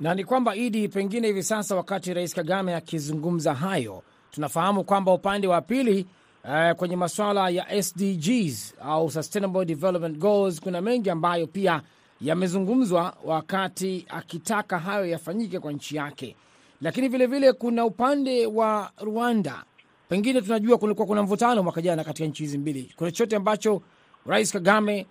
Na 0.00 0.14
ni 0.14 0.24
kwamba 0.24 0.56
Idi, 0.56 0.88
pengine 0.88 1.26
hivi 1.26 1.42
sasa 1.42 1.76
wakati 1.76 2.14
Rais 2.14 2.34
Kagame 2.34 2.74
akizungumza 2.74 3.54
hayo, 3.54 4.02
tunafahamu 4.30 4.84
kwamba 4.84 5.12
upande 5.12 5.46
wa 5.46 5.60
pili 5.60 6.06
uh, 6.44 6.70
kwenye 6.76 6.96
masuala 6.96 7.48
ya 7.50 7.82
SDGs 7.82 8.74
au 8.84 9.10
Sustainable 9.10 9.64
Development 9.64 10.18
Goals 10.18 10.60
kuna 10.60 10.80
mengi 10.80 11.10
ambayo 11.10 11.46
pia 11.46 11.82
yamezungumzwa 12.22 13.14
wakati 13.24 14.06
akitaka 14.08 14.78
hayo 14.78 15.06
yafanyike 15.06 15.58
kwa 15.58 15.72
nchi 15.72 15.96
yake, 15.96 16.36
lakini 16.80 17.08
vilevile 17.08 17.38
vile 17.40 17.52
kuna 17.52 17.84
upande 17.84 18.46
wa 18.46 18.90
Rwanda. 19.00 19.64
Pengine 20.08 20.40
tunajua 20.42 20.78
kulikuwa 20.78 21.06
kuna 21.06 21.22
mvutano 21.22 21.62
mwaka 21.62 21.82
jana 21.82 22.04
katika 22.04 22.28
nchi 22.28 22.42
hizi 22.42 22.58
mbili. 22.58 22.92
Kuna 22.96 23.10
chochote 23.10 23.36
ambacho 23.36 23.82
Rais 24.26 24.52
Kagame 24.52 25.06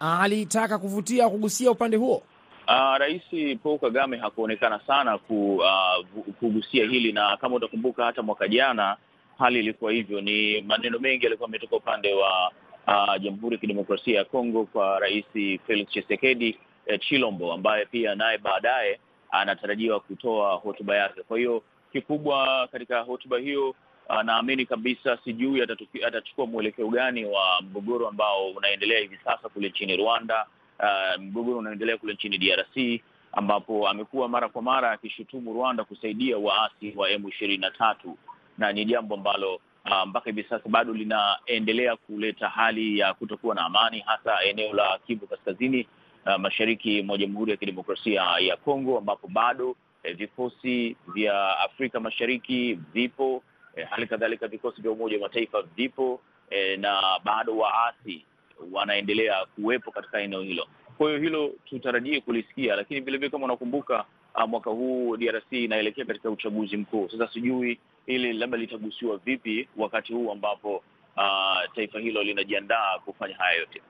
alitaka 0.00 0.78
kuvutia 0.78 1.28
kugusia 1.28 1.70
upande 1.70 1.96
huo? 1.96 2.22
Uh, 2.68 2.96
Rais 2.98 3.22
Paul 3.62 3.78
Kagame 3.78 4.16
hakuonekana 4.16 4.80
sana 4.86 5.18
ku, 5.18 5.56
uh, 5.56 6.24
kugusia 6.40 6.84
hili, 6.88 7.12
na 7.12 7.36
kama 7.36 7.56
utakumbuka 7.56 8.04
hata 8.04 8.22
mwaka 8.22 8.48
jana 8.48 8.96
hali 9.38 9.58
ilikuwa 9.58 9.92
hivyo. 9.92 10.20
Ni 10.20 10.62
maneno 10.62 10.98
mengi 10.98 11.24
yalikuwa 11.24 11.48
ametoka 11.48 11.76
upande 11.76 12.14
wa 12.14 12.52
uh, 12.86 13.16
Jamhuri 13.22 13.54
ya 13.54 13.60
Kidemokrasia 13.60 14.18
ya 14.18 14.24
Kongo 14.24 14.64
kwa 14.64 14.98
Rais 14.98 15.24
Felix 15.66 15.88
Tshisekedi 15.88 16.58
eh, 16.86 17.00
Chilombo 17.00 17.52
ambaye 17.52 17.84
pia 17.86 18.14
naye 18.14 18.38
baadaye 18.38 19.00
anatarajiwa 19.30 20.00
kutoa 20.00 20.54
hotuba 20.54 20.96
yake. 20.96 21.22
Kwa 21.22 21.38
hiyo 21.38 21.62
kikubwa 21.92 22.68
katika 22.72 23.00
hotuba 23.00 23.38
hiyo 23.38 23.74
uh, 24.08 24.22
naamini 24.22 24.66
kabisa, 24.66 25.18
sijui 25.24 25.62
atachukua 26.06 26.46
mwelekeo 26.46 26.88
gani 26.88 27.24
wa 27.24 27.62
mgogoro 27.62 28.08
ambao 28.08 28.46
unaendelea 28.50 28.98
hivi 29.00 29.18
sasa 29.24 29.48
kule 29.48 29.68
nchini 29.68 29.96
Rwanda. 29.96 30.46
Uh, 30.80 31.22
mgogoro 31.22 31.58
unaendelea 31.58 31.96
kule 31.96 32.12
nchini 32.14 32.38
DRC 32.38 33.00
ambapo 33.32 33.88
amekuwa 33.88 34.28
mara 34.28 34.48
kwa 34.48 34.62
mara 34.62 34.90
akishutumu 34.90 35.52
Rwanda 35.52 35.84
kusaidia 35.84 36.38
waasi 36.38 36.92
wa 36.96 37.10
M 37.10 37.28
ishirini 37.28 37.58
na 37.60 37.70
tatu, 37.70 38.18
na 38.58 38.72
ni 38.72 38.84
jambo 38.84 39.14
ambalo 39.14 39.60
mpaka 40.06 40.30
hivi 40.30 40.42
sasa 40.42 40.68
bado 40.68 40.92
linaendelea 40.92 41.96
kuleta 41.96 42.48
hali 42.48 42.98
ya 42.98 43.14
kutokuwa 43.14 43.54
na 43.54 43.62
amani, 43.64 44.00
hasa 44.00 44.42
eneo 44.44 44.72
la 44.72 44.98
Kivu 45.06 45.26
Kaskazini, 45.26 45.86
uh, 46.26 46.36
mashariki 46.36 47.02
mwa 47.02 47.18
Jamhuri 47.18 47.50
ya 47.50 47.56
Kidemokrasia 47.56 48.22
ya 48.38 48.56
Kongo, 48.56 48.98
ambapo 48.98 49.28
bado 49.28 49.76
eh, 50.02 50.16
vikosi 50.16 50.96
vya 51.14 51.58
Afrika 51.58 52.00
Mashariki 52.00 52.78
vipo, 52.92 53.42
eh, 53.76 53.86
hali 53.90 54.06
kadhalika 54.06 54.48
vikosi 54.48 54.82
vya 54.82 54.90
Umoja 54.90 55.16
wa 55.16 55.22
Mataifa 55.22 55.62
vipo, 55.76 56.20
eh, 56.50 56.78
na 56.78 57.02
bado 57.24 57.56
waasi 57.56 58.24
wanaendelea 58.72 59.46
kuwepo 59.54 59.90
katika 59.90 60.20
eneo 60.20 60.42
hilo. 60.42 60.66
Kwa 60.98 61.08
hiyo 61.08 61.20
hilo 61.20 61.52
tutarajie 61.64 62.20
kulisikia, 62.20 62.76
lakini 62.76 63.00
vilevile 63.00 63.30
kama 63.30 63.44
unakumbuka, 63.44 64.04
uh, 64.34 64.48
mwaka 64.48 64.70
huu 64.70 65.16
DRC 65.16 65.52
inaelekea 65.52 66.04
katika 66.04 66.30
uchaguzi 66.30 66.76
mkuu. 66.76 67.08
Sasa 67.08 67.28
sijui 67.32 67.78
hili 68.06 68.32
labda 68.32 68.58
litagusiwa 68.58 69.16
vipi 69.16 69.68
wakati 69.76 70.12
huu 70.12 70.32
ambapo 70.32 70.76
uh, 71.16 71.74
taifa 71.74 71.98
hilo 71.98 72.22
linajiandaa 72.22 72.98
kufanya 73.04 73.36
haya 73.36 73.58
yote. 73.58 73.80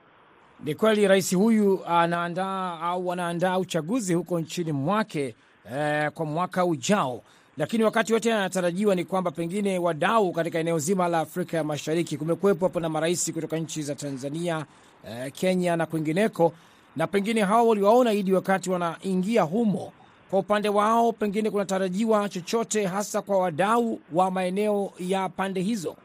Ni 0.63 0.75
kweli 0.75 1.07
rais 1.07 1.35
huyu 1.35 1.85
anaandaa 1.85 2.79
au 2.79 3.11
anaandaa 3.11 3.57
uchaguzi 3.57 4.13
huko 4.13 4.39
nchini 4.39 4.71
mwake 4.71 5.35
eh, 5.75 6.11
kwa 6.11 6.25
mwaka 6.25 6.65
ujao, 6.65 7.21
lakini 7.57 7.83
wakati 7.83 8.13
wote 8.13 8.33
anatarajiwa 8.33 8.95
ni 8.95 9.05
kwamba 9.05 9.31
pengine 9.31 9.79
wadau 9.79 10.31
katika 10.31 10.59
eneo 10.59 10.79
zima 10.79 11.07
la 11.07 11.19
Afrika 11.19 11.57
ya 11.57 11.63
Mashariki, 11.63 12.17
kumekuwepo 12.17 12.65
hapo 12.65 12.79
na 12.79 12.89
marais 12.89 13.33
kutoka 13.33 13.57
nchi 13.57 13.81
za 13.81 13.95
Tanzania, 13.95 14.65
eh, 15.09 15.31
Kenya 15.33 15.75
na 15.75 15.85
kwingineko, 15.85 16.53
na 16.95 17.07
pengine 17.07 17.41
hao 17.41 17.67
waliwaona 17.67 18.13
Idi 18.13 18.33
wakati 18.33 18.69
wanaingia 18.69 19.41
humo. 19.41 19.91
Kwa 20.29 20.39
upande 20.39 20.69
wao, 20.69 21.11
pengine 21.11 21.51
kunatarajiwa 21.51 22.29
chochote 22.29 22.85
hasa 22.85 23.21
kwa 23.21 23.37
wadau 23.39 23.99
wa 24.13 24.31
maeneo 24.31 24.91
ya 24.99 25.29
pande 25.29 25.61
hizo. 25.61 25.95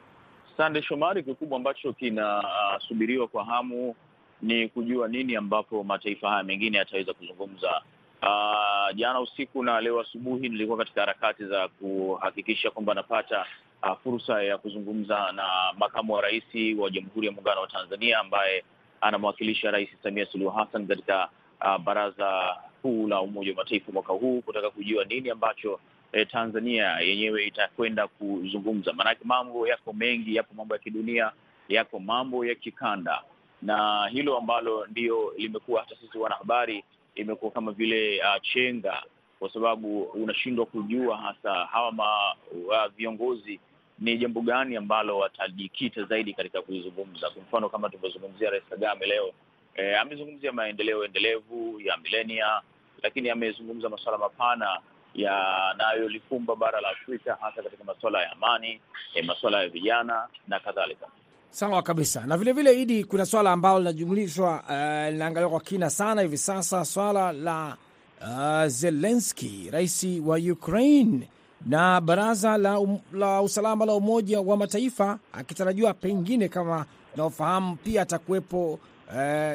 Sande 0.57 0.83
Shomari, 0.83 1.23
kikubwa 1.23 1.57
ambacho 1.57 1.93
kinasubiriwa 1.93 3.25
uh, 3.25 3.31
kwa 3.31 3.45
hamu 3.45 3.95
ni 4.43 4.69
kujua 4.69 5.09
nini 5.09 5.37
ambapo 5.37 5.85
mataifa 5.85 6.31
haya 6.31 6.43
mengine 6.43 6.79
yataweza 6.79 7.13
kuzungumza. 7.15 7.83
Uh, 8.23 8.97
jana 8.97 9.21
usiku 9.21 9.63
na 9.63 9.81
leo 9.81 10.01
asubuhi 10.01 10.49
nilikuwa 10.49 10.79
katika 10.79 11.01
harakati 11.01 11.45
za 11.47 11.69
kuhakikisha 11.69 12.71
kwamba 12.71 12.95
napata 12.95 13.47
uh, 13.83 13.99
fursa 14.03 14.43
ya 14.43 14.59
kuzungumza 14.59 15.33
na 15.33 15.45
makamu 15.79 16.13
wa 16.13 16.21
rais 16.21 16.45
wa 16.79 16.91
Jamhuri 16.91 17.27
ya 17.27 17.33
Muungano 17.33 17.61
wa 17.61 17.67
Tanzania 17.69 18.19
ambaye 18.19 18.65
anamwakilisha 19.01 19.71
Rais 19.71 19.89
Samia 20.03 20.27
Suluhu 20.27 20.51
Hassan 20.51 20.87
katika 20.87 21.29
uh, 21.61 21.79
Baraza 21.79 22.57
Kuu 22.83 23.09
la 23.09 23.21
Umoja 23.21 23.51
wa 23.51 23.57
Mataifa 23.57 23.93
mwaka 23.93 24.13
huu 24.13 24.41
kutaka 24.41 24.71
kujua 24.71 25.05
nini 25.05 25.31
ambacho 25.31 25.81
eh, 26.13 26.27
Tanzania 26.31 27.01
yenyewe 27.01 27.45
itakwenda 27.47 28.09
kuzungumza. 28.09 28.93
Maanake 28.93 29.21
mambo 29.25 29.69
yako 29.69 29.93
mengi, 29.93 30.35
yapo 30.35 30.55
mambo 30.55 30.75
ya 30.75 30.81
kidunia, 30.81 31.33
yako 31.69 31.99
mambo 31.99 32.45
ya 32.45 32.55
kikanda, 32.55 33.23
na 33.63 34.07
hilo 34.13 34.39
ambalo 34.39 34.87
ndio 34.87 35.33
limekuwa 35.39 35.81
hata 35.81 35.97
sisi 35.97 36.19
wanahabari 36.19 36.85
imekuwa 37.15 37.51
kama 37.51 37.73
vile 37.73 38.19
uh, 38.21 38.43
chenga, 38.43 39.03
kwa 39.39 39.53
sababu 39.53 40.03
unashindwa 40.03 40.67
kujua 40.67 41.17
hasa 41.17 41.55
hawa 41.55 41.93
ma, 41.93 42.35
uh, 42.67 42.87
viongozi 42.97 43.61
ni 43.99 44.19
jambo 44.19 44.41
gani 44.41 44.77
ambalo 44.77 45.19
watajikita 45.19 46.05
zaidi 46.05 46.33
katika 46.35 46.63
kuzungumza. 46.63 47.31
Kwa 47.31 47.43
mfano 47.43 47.69
kama 47.69 47.89
tulivyozungumzia 47.91 48.51
Rais 48.51 48.65
Kagame 48.71 49.07
leo 49.07 49.33
e, 49.75 49.95
amezungumzia 49.97 50.53
maendeleo 50.53 51.05
endelevu 51.05 51.81
ya 51.81 51.97
milenia, 51.97 52.61
lakini 53.03 53.31
amezungumza 53.31 53.89
masuala 53.89 54.19
mapana 54.19 54.81
yanayolifumba 55.15 56.57
bara 56.57 56.81
la 56.81 56.89
Afrika 56.89 57.39
hasa 57.41 57.63
katika 57.63 57.85
masuala 57.85 58.23
ya 58.23 58.33
amani, 58.33 58.81
e, 59.15 59.23
masuala 59.23 59.63
ya 59.63 59.69
vijana 59.69 60.27
na 60.49 60.61
kadhalika. 60.61 61.07
Sawa 61.51 61.83
kabisa. 61.83 62.27
Na 62.27 62.37
vilevile 62.37 62.71
vile, 62.73 62.83
Idi, 62.83 63.05
kuna 63.05 63.27
swala 63.27 63.53
ambalo 63.53 63.79
linajumlishwa 63.79 64.65
linaangaliwa 65.11 65.47
uh, 65.47 65.51
kwa 65.51 65.61
kina 65.61 65.91
sana 65.91 66.23
hivi 66.23 66.39
sasa, 66.39 66.85
swala 66.85 67.33
la 67.33 67.77
uh, 68.21 68.67
Zelenski, 68.67 69.69
rais 69.73 70.07
wa 70.25 70.37
Ukraine 70.37 71.29
na 71.67 72.01
baraza 72.01 72.57
la, 72.59 72.79
um, 72.81 72.99
la 73.13 73.43
usalama 73.43 73.85
la 73.87 73.93
Umoja 73.95 74.41
wa 74.41 74.57
Mataifa 74.57 75.19
akitarajiwa 75.33 75.95
pengine, 75.95 76.49
kama 76.49 76.87
unaofahamu, 77.15 77.77
pia 77.77 78.03
atakuwepo 78.03 78.73
uh, 78.73 79.53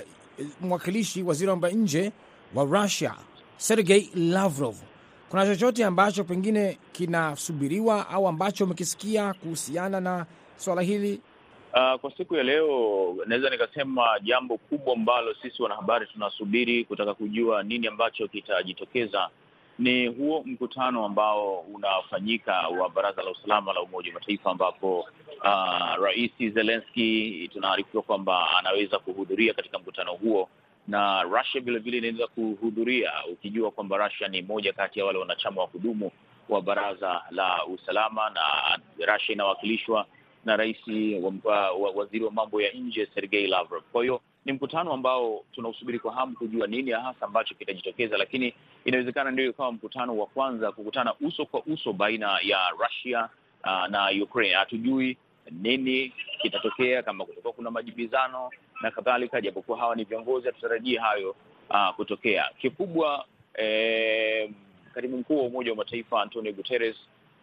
mwakilishi 0.61 1.23
waziri 1.23 1.49
wa 1.49 1.55
mambo 1.55 1.67
ya 1.67 1.73
nje 1.73 2.11
wa 2.55 2.63
Russia 2.63 3.13
Sergei 3.57 4.09
Lavrov. 4.15 4.75
Kuna 5.29 5.45
chochote 5.45 5.85
ambacho 5.85 6.23
pengine 6.23 6.77
kinasubiriwa 6.91 8.09
au 8.09 8.27
ambacho 8.27 8.63
umekisikia 8.63 9.33
kuhusiana 9.33 9.99
na 9.99 10.25
swala 10.57 10.81
hili? 10.81 11.21
Uh, 11.73 11.99
kwa 12.01 12.11
siku 12.17 12.35
ya 12.35 12.43
leo 12.43 13.15
naweza 13.25 13.49
nikasema 13.49 14.05
jambo 14.23 14.57
kubwa 14.57 14.93
ambalo 14.93 15.35
sisi 15.41 15.61
wanahabari 15.63 16.07
tunasubiri 16.07 16.85
kutaka 16.85 17.13
kujua 17.13 17.63
nini 17.63 17.87
ambacho 17.87 18.27
kitajitokeza 18.27 19.29
ni 19.79 20.07
huo 20.07 20.43
mkutano 20.45 21.05
ambao 21.05 21.59
unafanyika 21.59 22.67
wa 22.67 22.89
Baraza 22.89 23.23
la 23.23 23.31
Usalama 23.31 23.73
la 23.73 23.81
Umoja 23.81 24.09
wa 24.09 24.19
Mataifa, 24.19 24.51
ambapo 24.51 24.99
uh, 25.43 26.03
Rais 26.03 26.31
Zelenski 26.53 27.49
tunaarifiwa 27.53 28.03
kwamba 28.03 28.57
anaweza 28.59 28.99
kuhudhuria 28.99 29.53
katika 29.53 29.79
mkutano 29.79 30.13
huo, 30.13 30.49
na 30.87 31.23
Russia 31.23 31.61
vilevile 31.61 31.97
inaweza 31.97 32.27
kuhudhuria, 32.27 33.11
ukijua 33.31 33.71
kwamba 33.71 33.97
Russia 34.07 34.27
ni 34.27 34.41
moja 34.41 34.73
kati 34.73 34.99
ya 34.99 35.05
wale 35.05 35.19
wanachama 35.19 35.61
wa 35.61 35.67
kudumu 35.67 36.11
wa 36.49 36.61
Baraza 36.61 37.21
la 37.31 37.65
Usalama, 37.65 38.29
na 38.29 38.41
Russia 39.13 39.33
inawakilishwa 39.33 40.05
na 40.45 40.55
rais 40.57 40.77
wa, 41.43 41.71
wa, 41.71 41.91
waziri 41.91 42.23
wa 42.25 42.31
mambo 42.31 42.61
ya 42.61 42.71
nje 42.71 43.07
Sergei 43.15 43.47
Lavrov. 43.47 43.83
Kwa 43.91 44.01
hiyo 44.03 44.21
ni 44.45 44.53
mkutano 44.53 44.93
ambao 44.93 45.43
tunausubiri 45.51 45.99
kwa 45.99 46.13
hamu 46.13 46.35
kujua 46.35 46.67
nini 46.67 46.91
hasa 46.91 47.25
ambacho 47.25 47.55
kitajitokeza, 47.55 48.17
lakini 48.17 48.53
inawezekana 48.85 49.31
ndio 49.31 49.45
ikawa 49.49 49.71
mkutano 49.71 50.17
wa 50.17 50.25
kwanza 50.27 50.71
kukutana 50.71 51.13
uso 51.21 51.45
kwa 51.45 51.63
uso 51.65 51.93
baina 51.93 52.39
ya 52.43 52.69
Russia 52.69 53.29
uh, 53.63 53.87
na 53.89 54.09
Ukraine. 54.23 54.55
Hatujui 54.55 55.17
nini 55.51 56.13
kitatokea, 56.41 57.03
kama 57.03 57.25
kutakuwa 57.25 57.53
kuna 57.53 57.71
majibizano 57.71 58.49
na 58.81 58.91
kadhalika, 58.91 59.41
japokuwa 59.41 59.77
hawa 59.77 59.95
ni 59.95 60.03
viongozi, 60.03 60.47
hatutarajii 60.47 60.95
hayo 60.95 61.35
uh, 61.69 61.95
kutokea. 61.95 62.45
Kikubwa 62.57 63.25
eh, 63.53 64.49
katibu 64.93 65.17
mkuu 65.17 65.37
wa 65.37 65.43
Umoja 65.43 65.71
wa 65.71 65.77
Mataifa 65.77 66.21
Antonio 66.21 66.53
Guterres 66.53 66.95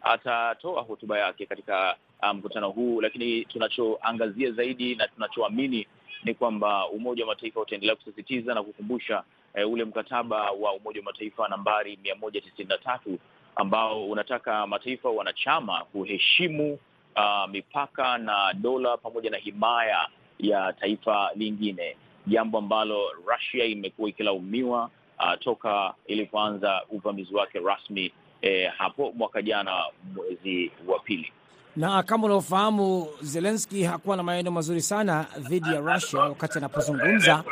atatoa 0.02 0.82
hotuba 0.82 1.18
yake 1.18 1.46
katika 1.46 1.96
mkutano 2.34 2.68
um, 2.70 2.74
huu, 2.74 3.00
lakini 3.00 3.44
tunachoangazia 3.44 4.50
zaidi 4.50 4.94
na 4.94 5.08
tunachoamini 5.08 5.86
ni 6.24 6.34
kwamba 6.34 6.88
Umoja 6.88 7.24
wa 7.26 7.34
Mataifa 7.34 7.60
utaendelea 7.60 7.96
kusisitiza 7.96 8.54
na 8.54 8.62
kukumbusha 8.62 9.22
eh, 9.54 9.70
ule 9.70 9.84
mkataba 9.84 10.50
wa 10.50 10.72
Umoja 10.72 11.00
wa 11.00 11.04
Mataifa 11.04 11.48
nambari 11.48 11.98
mia 12.02 12.14
moja 12.14 12.40
tisini 12.40 12.68
na 12.68 12.78
tatu 12.78 13.18
ambao 13.56 14.04
unataka 14.10 14.66
mataifa 14.66 15.10
wanachama 15.10 15.84
kuheshimu 15.84 16.78
uh, 17.16 17.50
mipaka 17.50 18.18
na 18.18 18.52
dola 18.54 18.96
pamoja 18.96 19.30
na 19.30 19.36
himaya 19.36 20.08
ya 20.42 20.72
taifa 20.72 21.30
lingine, 21.34 21.96
jambo 22.26 22.58
ambalo 22.58 22.98
Russia 23.26 23.64
imekuwa 23.64 24.08
ikilaumiwa 24.08 24.90
uh, 25.18 25.38
toka 25.40 25.94
ilipoanza 26.06 26.82
uvamizi 26.90 27.34
wake 27.34 27.58
rasmi 27.58 28.12
eh, 28.42 28.72
hapo 28.78 29.12
mwaka 29.16 29.42
jana 29.42 29.82
mwezi 30.14 30.70
wa 30.86 30.98
pili 30.98 31.32
na 31.76 32.02
kama 32.02 32.24
unavyofahamu 32.24 33.06
Zelenski 33.20 33.82
hakuwa 33.84 34.16
na 34.16 34.22
maneno 34.22 34.50
mazuri 34.50 34.80
sana 34.82 35.26
dhidi 35.38 35.68
ya 35.74 35.80
Russia 35.80 36.20
wakati 36.20 36.58
anapozungumza, 36.58 37.44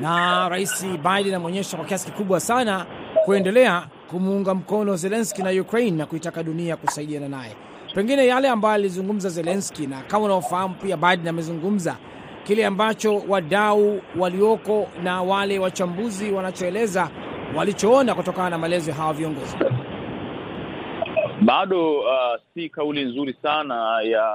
na 0.00 0.48
Rais 0.48 0.86
Biden 0.86 1.34
ameonyesha 1.34 1.76
kwa 1.76 1.86
kiasi 1.86 2.06
kikubwa 2.10 2.40
sana 2.40 2.86
kuendelea 3.24 3.88
kumuunga 4.10 4.54
mkono 4.54 4.96
Zelenski 4.96 5.42
na 5.42 5.50
Ukraine 5.50 5.96
na 5.96 6.06
kuitaka 6.06 6.42
dunia 6.42 6.76
kusaidiana 6.76 7.28
naye. 7.28 7.56
Pengine 7.94 8.26
yale 8.26 8.48
ambayo 8.48 8.74
alizungumza 8.74 9.28
Zelenski, 9.28 9.86
na 9.86 10.02
kama 10.02 10.24
unaofahamu 10.24 10.74
pia 10.74 10.96
Biden 10.96 11.28
amezungumza 11.28 11.96
kile 12.48 12.66
ambacho 12.66 13.22
wadau 13.28 14.00
walioko 14.18 14.88
na 15.02 15.22
wale 15.22 15.58
wachambuzi 15.58 16.30
wanachoeleza 16.30 17.10
walichoona 17.56 18.14
kutokana 18.14 18.50
na 18.50 18.58
maelezo 18.58 18.90
ya 18.90 18.96
hawa 18.96 19.12
viongozi 19.12 19.56
bado 21.40 21.98
uh, 22.00 22.40
si 22.54 22.68
kauli 22.68 23.04
nzuri 23.04 23.36
sana 23.42 24.00
ya 24.02 24.32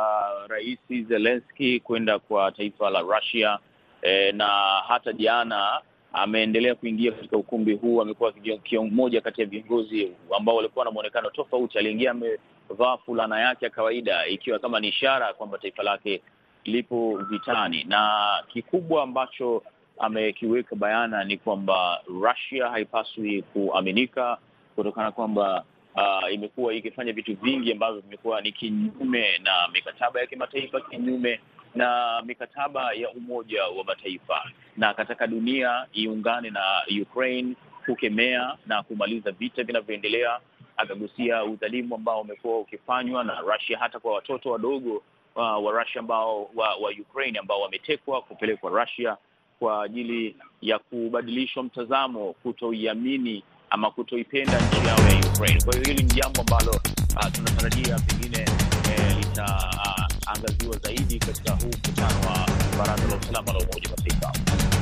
Rais 0.48 0.80
Zelenski 1.08 1.80
kwenda 1.80 2.20
kwa 2.20 2.52
taifa 2.52 2.90
la 2.90 3.02
Russia 3.02 3.60
eh, 4.02 4.36
na 4.36 4.48
hata 4.88 5.14
jana 5.14 5.82
ameendelea 6.14 6.76
kuingia 6.76 7.12
katika 7.12 7.38
ukumbi 7.38 7.74
huu. 7.74 8.02
Amekuwa 8.02 8.34
mmoja 8.82 9.22
kati 9.22 9.42
ya 9.42 9.48
viongozi 9.48 10.12
ambao 10.38 10.56
walikuwa 10.56 10.86
na 10.86 10.92
mwonekano 10.92 11.30
tofauti. 11.30 11.78
Aliingia 11.78 12.12
amevaa 12.12 12.98
fulana 13.06 13.40
yake 13.40 13.66
ya 13.66 13.72
kawaida, 13.72 14.28
ikiwa 14.28 14.60
kama 14.60 14.80
ni 14.80 14.88
ishara 14.88 15.34
kwamba 15.34 15.58
taifa 15.58 15.84
lake 15.84 16.22
lipo 16.66 17.18
vitani, 17.18 17.84
na 17.84 18.20
kikubwa 18.48 19.04
ambacho 19.04 19.64
amekiweka 20.00 20.76
bayana 20.76 21.24
ni 21.24 21.38
kwamba 21.38 22.02
Russia 22.08 22.70
haipaswi 22.70 23.42
kuaminika 23.42 24.38
kutokana 24.76 25.12
kwamba 25.12 25.64
Uh, 25.96 26.34
imekuwa 26.34 26.74
ikifanya 26.74 27.14
vitu 27.14 27.36
vingi 27.36 27.72
ambavyo 27.72 28.02
vimekuwa 28.02 28.42
ni 28.42 28.52
kinyume 28.52 29.38
na 29.38 29.52
mikataba 29.74 30.20
ya 30.20 30.28
kimataifa, 30.28 30.82
kinyume 30.82 31.40
na 31.76 32.22
mikataba 32.26 32.94
ya 32.94 33.10
Umoja 33.10 33.64
wa 33.68 33.84
Mataifa, 33.84 34.42
na 34.78 34.90
akataka 34.90 35.28
dunia 35.28 35.86
iungane 35.94 36.50
na 36.50 36.62
Ukraine 37.02 37.56
kukemea 37.86 38.58
na 38.68 38.84
kumaliza 38.84 39.32
vita 39.32 39.64
vinavyoendelea. 39.64 40.40
Akagusia 40.78 41.44
udhalimu 41.44 41.96
ambao 41.96 42.22
umekuwa 42.22 42.60
ukifanywa 42.60 43.24
na 43.24 43.42
Russia 43.42 43.78
hata 43.80 44.00
kwa 44.00 44.14
watoto 44.14 44.52
wadogo 44.52 45.04
uh, 45.36 45.66
wa 45.66 45.72
Russia 45.72 46.00
ambao 46.00 46.50
wa, 46.56 46.76
wa 46.76 46.92
Ukraine 47.02 47.40
ambao 47.40 47.62
wametekwa 47.62 48.22
kupelekwa 48.22 48.72
Russia 48.84 49.18
kwa 49.60 49.84
ajili 49.84 50.36
ya 50.62 50.80
kubadilishwa 50.80 51.64
mtazamo, 51.64 52.34
kutoiamini 52.34 53.44
ama 53.70 53.92
kutoipenda 53.92 54.60
nchi 54.62 54.88
yao 54.88 54.98
ya 54.98 55.28
Ukraine. 55.32 55.62
Kwa 55.66 55.74
hiyo 55.74 55.86
hili 55.86 56.04
ni 56.04 56.14
jambo 56.14 56.42
ambalo 56.42 56.72
uh, 56.72 57.32
tunatarajia 57.32 58.00
pengine 58.00 58.38
eh, 58.40 59.18
litaangaziwa 59.18 60.76
uh, 60.76 60.82
zaidi 60.82 61.20
katika 61.20 61.52
huu 61.52 61.68
mkutano 61.68 62.20
wa 62.30 62.48
Baraza 62.78 63.08
la 63.10 63.16
Usalama 63.16 63.54
la 63.54 63.60
Umoja 63.60 63.90
wa 63.90 63.98
Mataifa. 63.98 64.30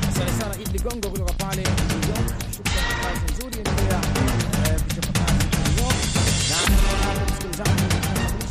Asante 0.09 0.31
sana 0.31 0.55
Idi 0.61 0.71
Ligongo 0.77 1.09
kutoka 1.09 1.33
pale 1.33 1.61
New 1.61 2.09
York. 2.09 2.27
Shukrani 2.55 2.93
kwa 3.01 3.09
kazi 3.09 3.33
nzuri, 3.33 3.57
endelea 3.57 3.99
kuchapa 4.79 5.19
kazi 5.19 5.51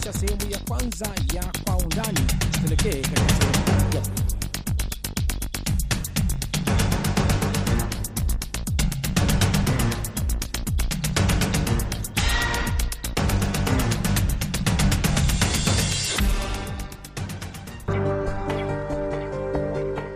tunakamilisha 0.01 0.13
sehemu 0.13 0.53
ya 0.53 0.59
kwanza 0.59 1.07
ya 1.35 1.45
Kwa 1.65 1.77
Undani. 1.77 2.21
Tuelekee 2.61 3.01
katika 3.03 3.29
sehemu 3.29 3.95
ya 3.95 4.01
pili. 4.01 4.31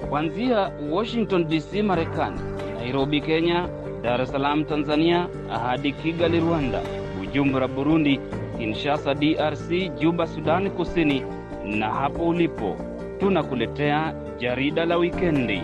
Kuanzia 0.09 0.70
Washington 0.90 1.49
DC, 1.49 1.83
Marekani, 1.83 2.40
Nairobi, 2.79 3.20
Kenya, 3.20 3.68
Dar 4.03 4.20
es 4.20 4.31
Salaam, 4.31 4.64
Tanzania, 4.64 5.29
hadi 5.49 5.92
Kigali, 5.92 6.40
Rwanda, 6.40 6.83
Bujumbura, 7.18 7.68
Burundi, 7.68 8.20
Kinshasa, 8.64 9.12
DRC, 9.14 9.92
Juba, 10.00 10.27
Sudani 10.27 10.70
Kusini, 10.70 11.22
na 11.64 11.90
hapo 11.90 12.29
ulipo 12.29 12.77
tunakuletea 13.20 14.14
jarida 14.38 14.85
la 14.85 14.96
wikendi, 14.96 15.62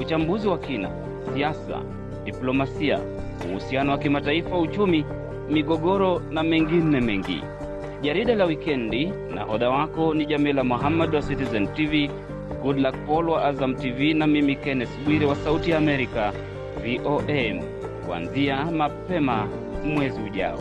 uchambuzi 0.00 0.48
wa 0.48 0.58
kina, 0.58 0.90
siasa, 1.34 1.80
diplomasia, 2.24 3.00
uhusiano 3.50 3.92
wa 3.92 3.98
kimataifa, 3.98 4.58
uchumi, 4.58 5.04
migogoro 5.50 6.22
na 6.30 6.42
mengine 6.42 7.00
mengi. 7.00 7.42
Jarida 8.02 8.34
la 8.34 8.44
wikendi, 8.44 9.12
nahodha 9.34 9.70
wako 9.70 10.14
ni 10.14 10.26
Jamila 10.26 10.64
Muhammad 10.64 11.14
wa 11.14 11.22
Citizen 11.22 11.66
TV, 11.68 12.10
Goodluck 12.62 12.94
Paul 13.06 13.28
wa 13.30 13.44
Azam 13.44 13.74
TV 13.74 14.14
na 14.14 14.26
mimi 14.26 14.56
Kenneth 14.56 14.98
Bwire 15.04 15.26
wa 15.26 15.36
Sauti 15.36 15.70
ya 15.70 15.78
Amerika 15.78 16.32
VOA, 16.82 17.62
kuanzia 18.06 18.64
mapema 18.64 19.48
mwezi 19.84 20.20
ujao. 20.22 20.58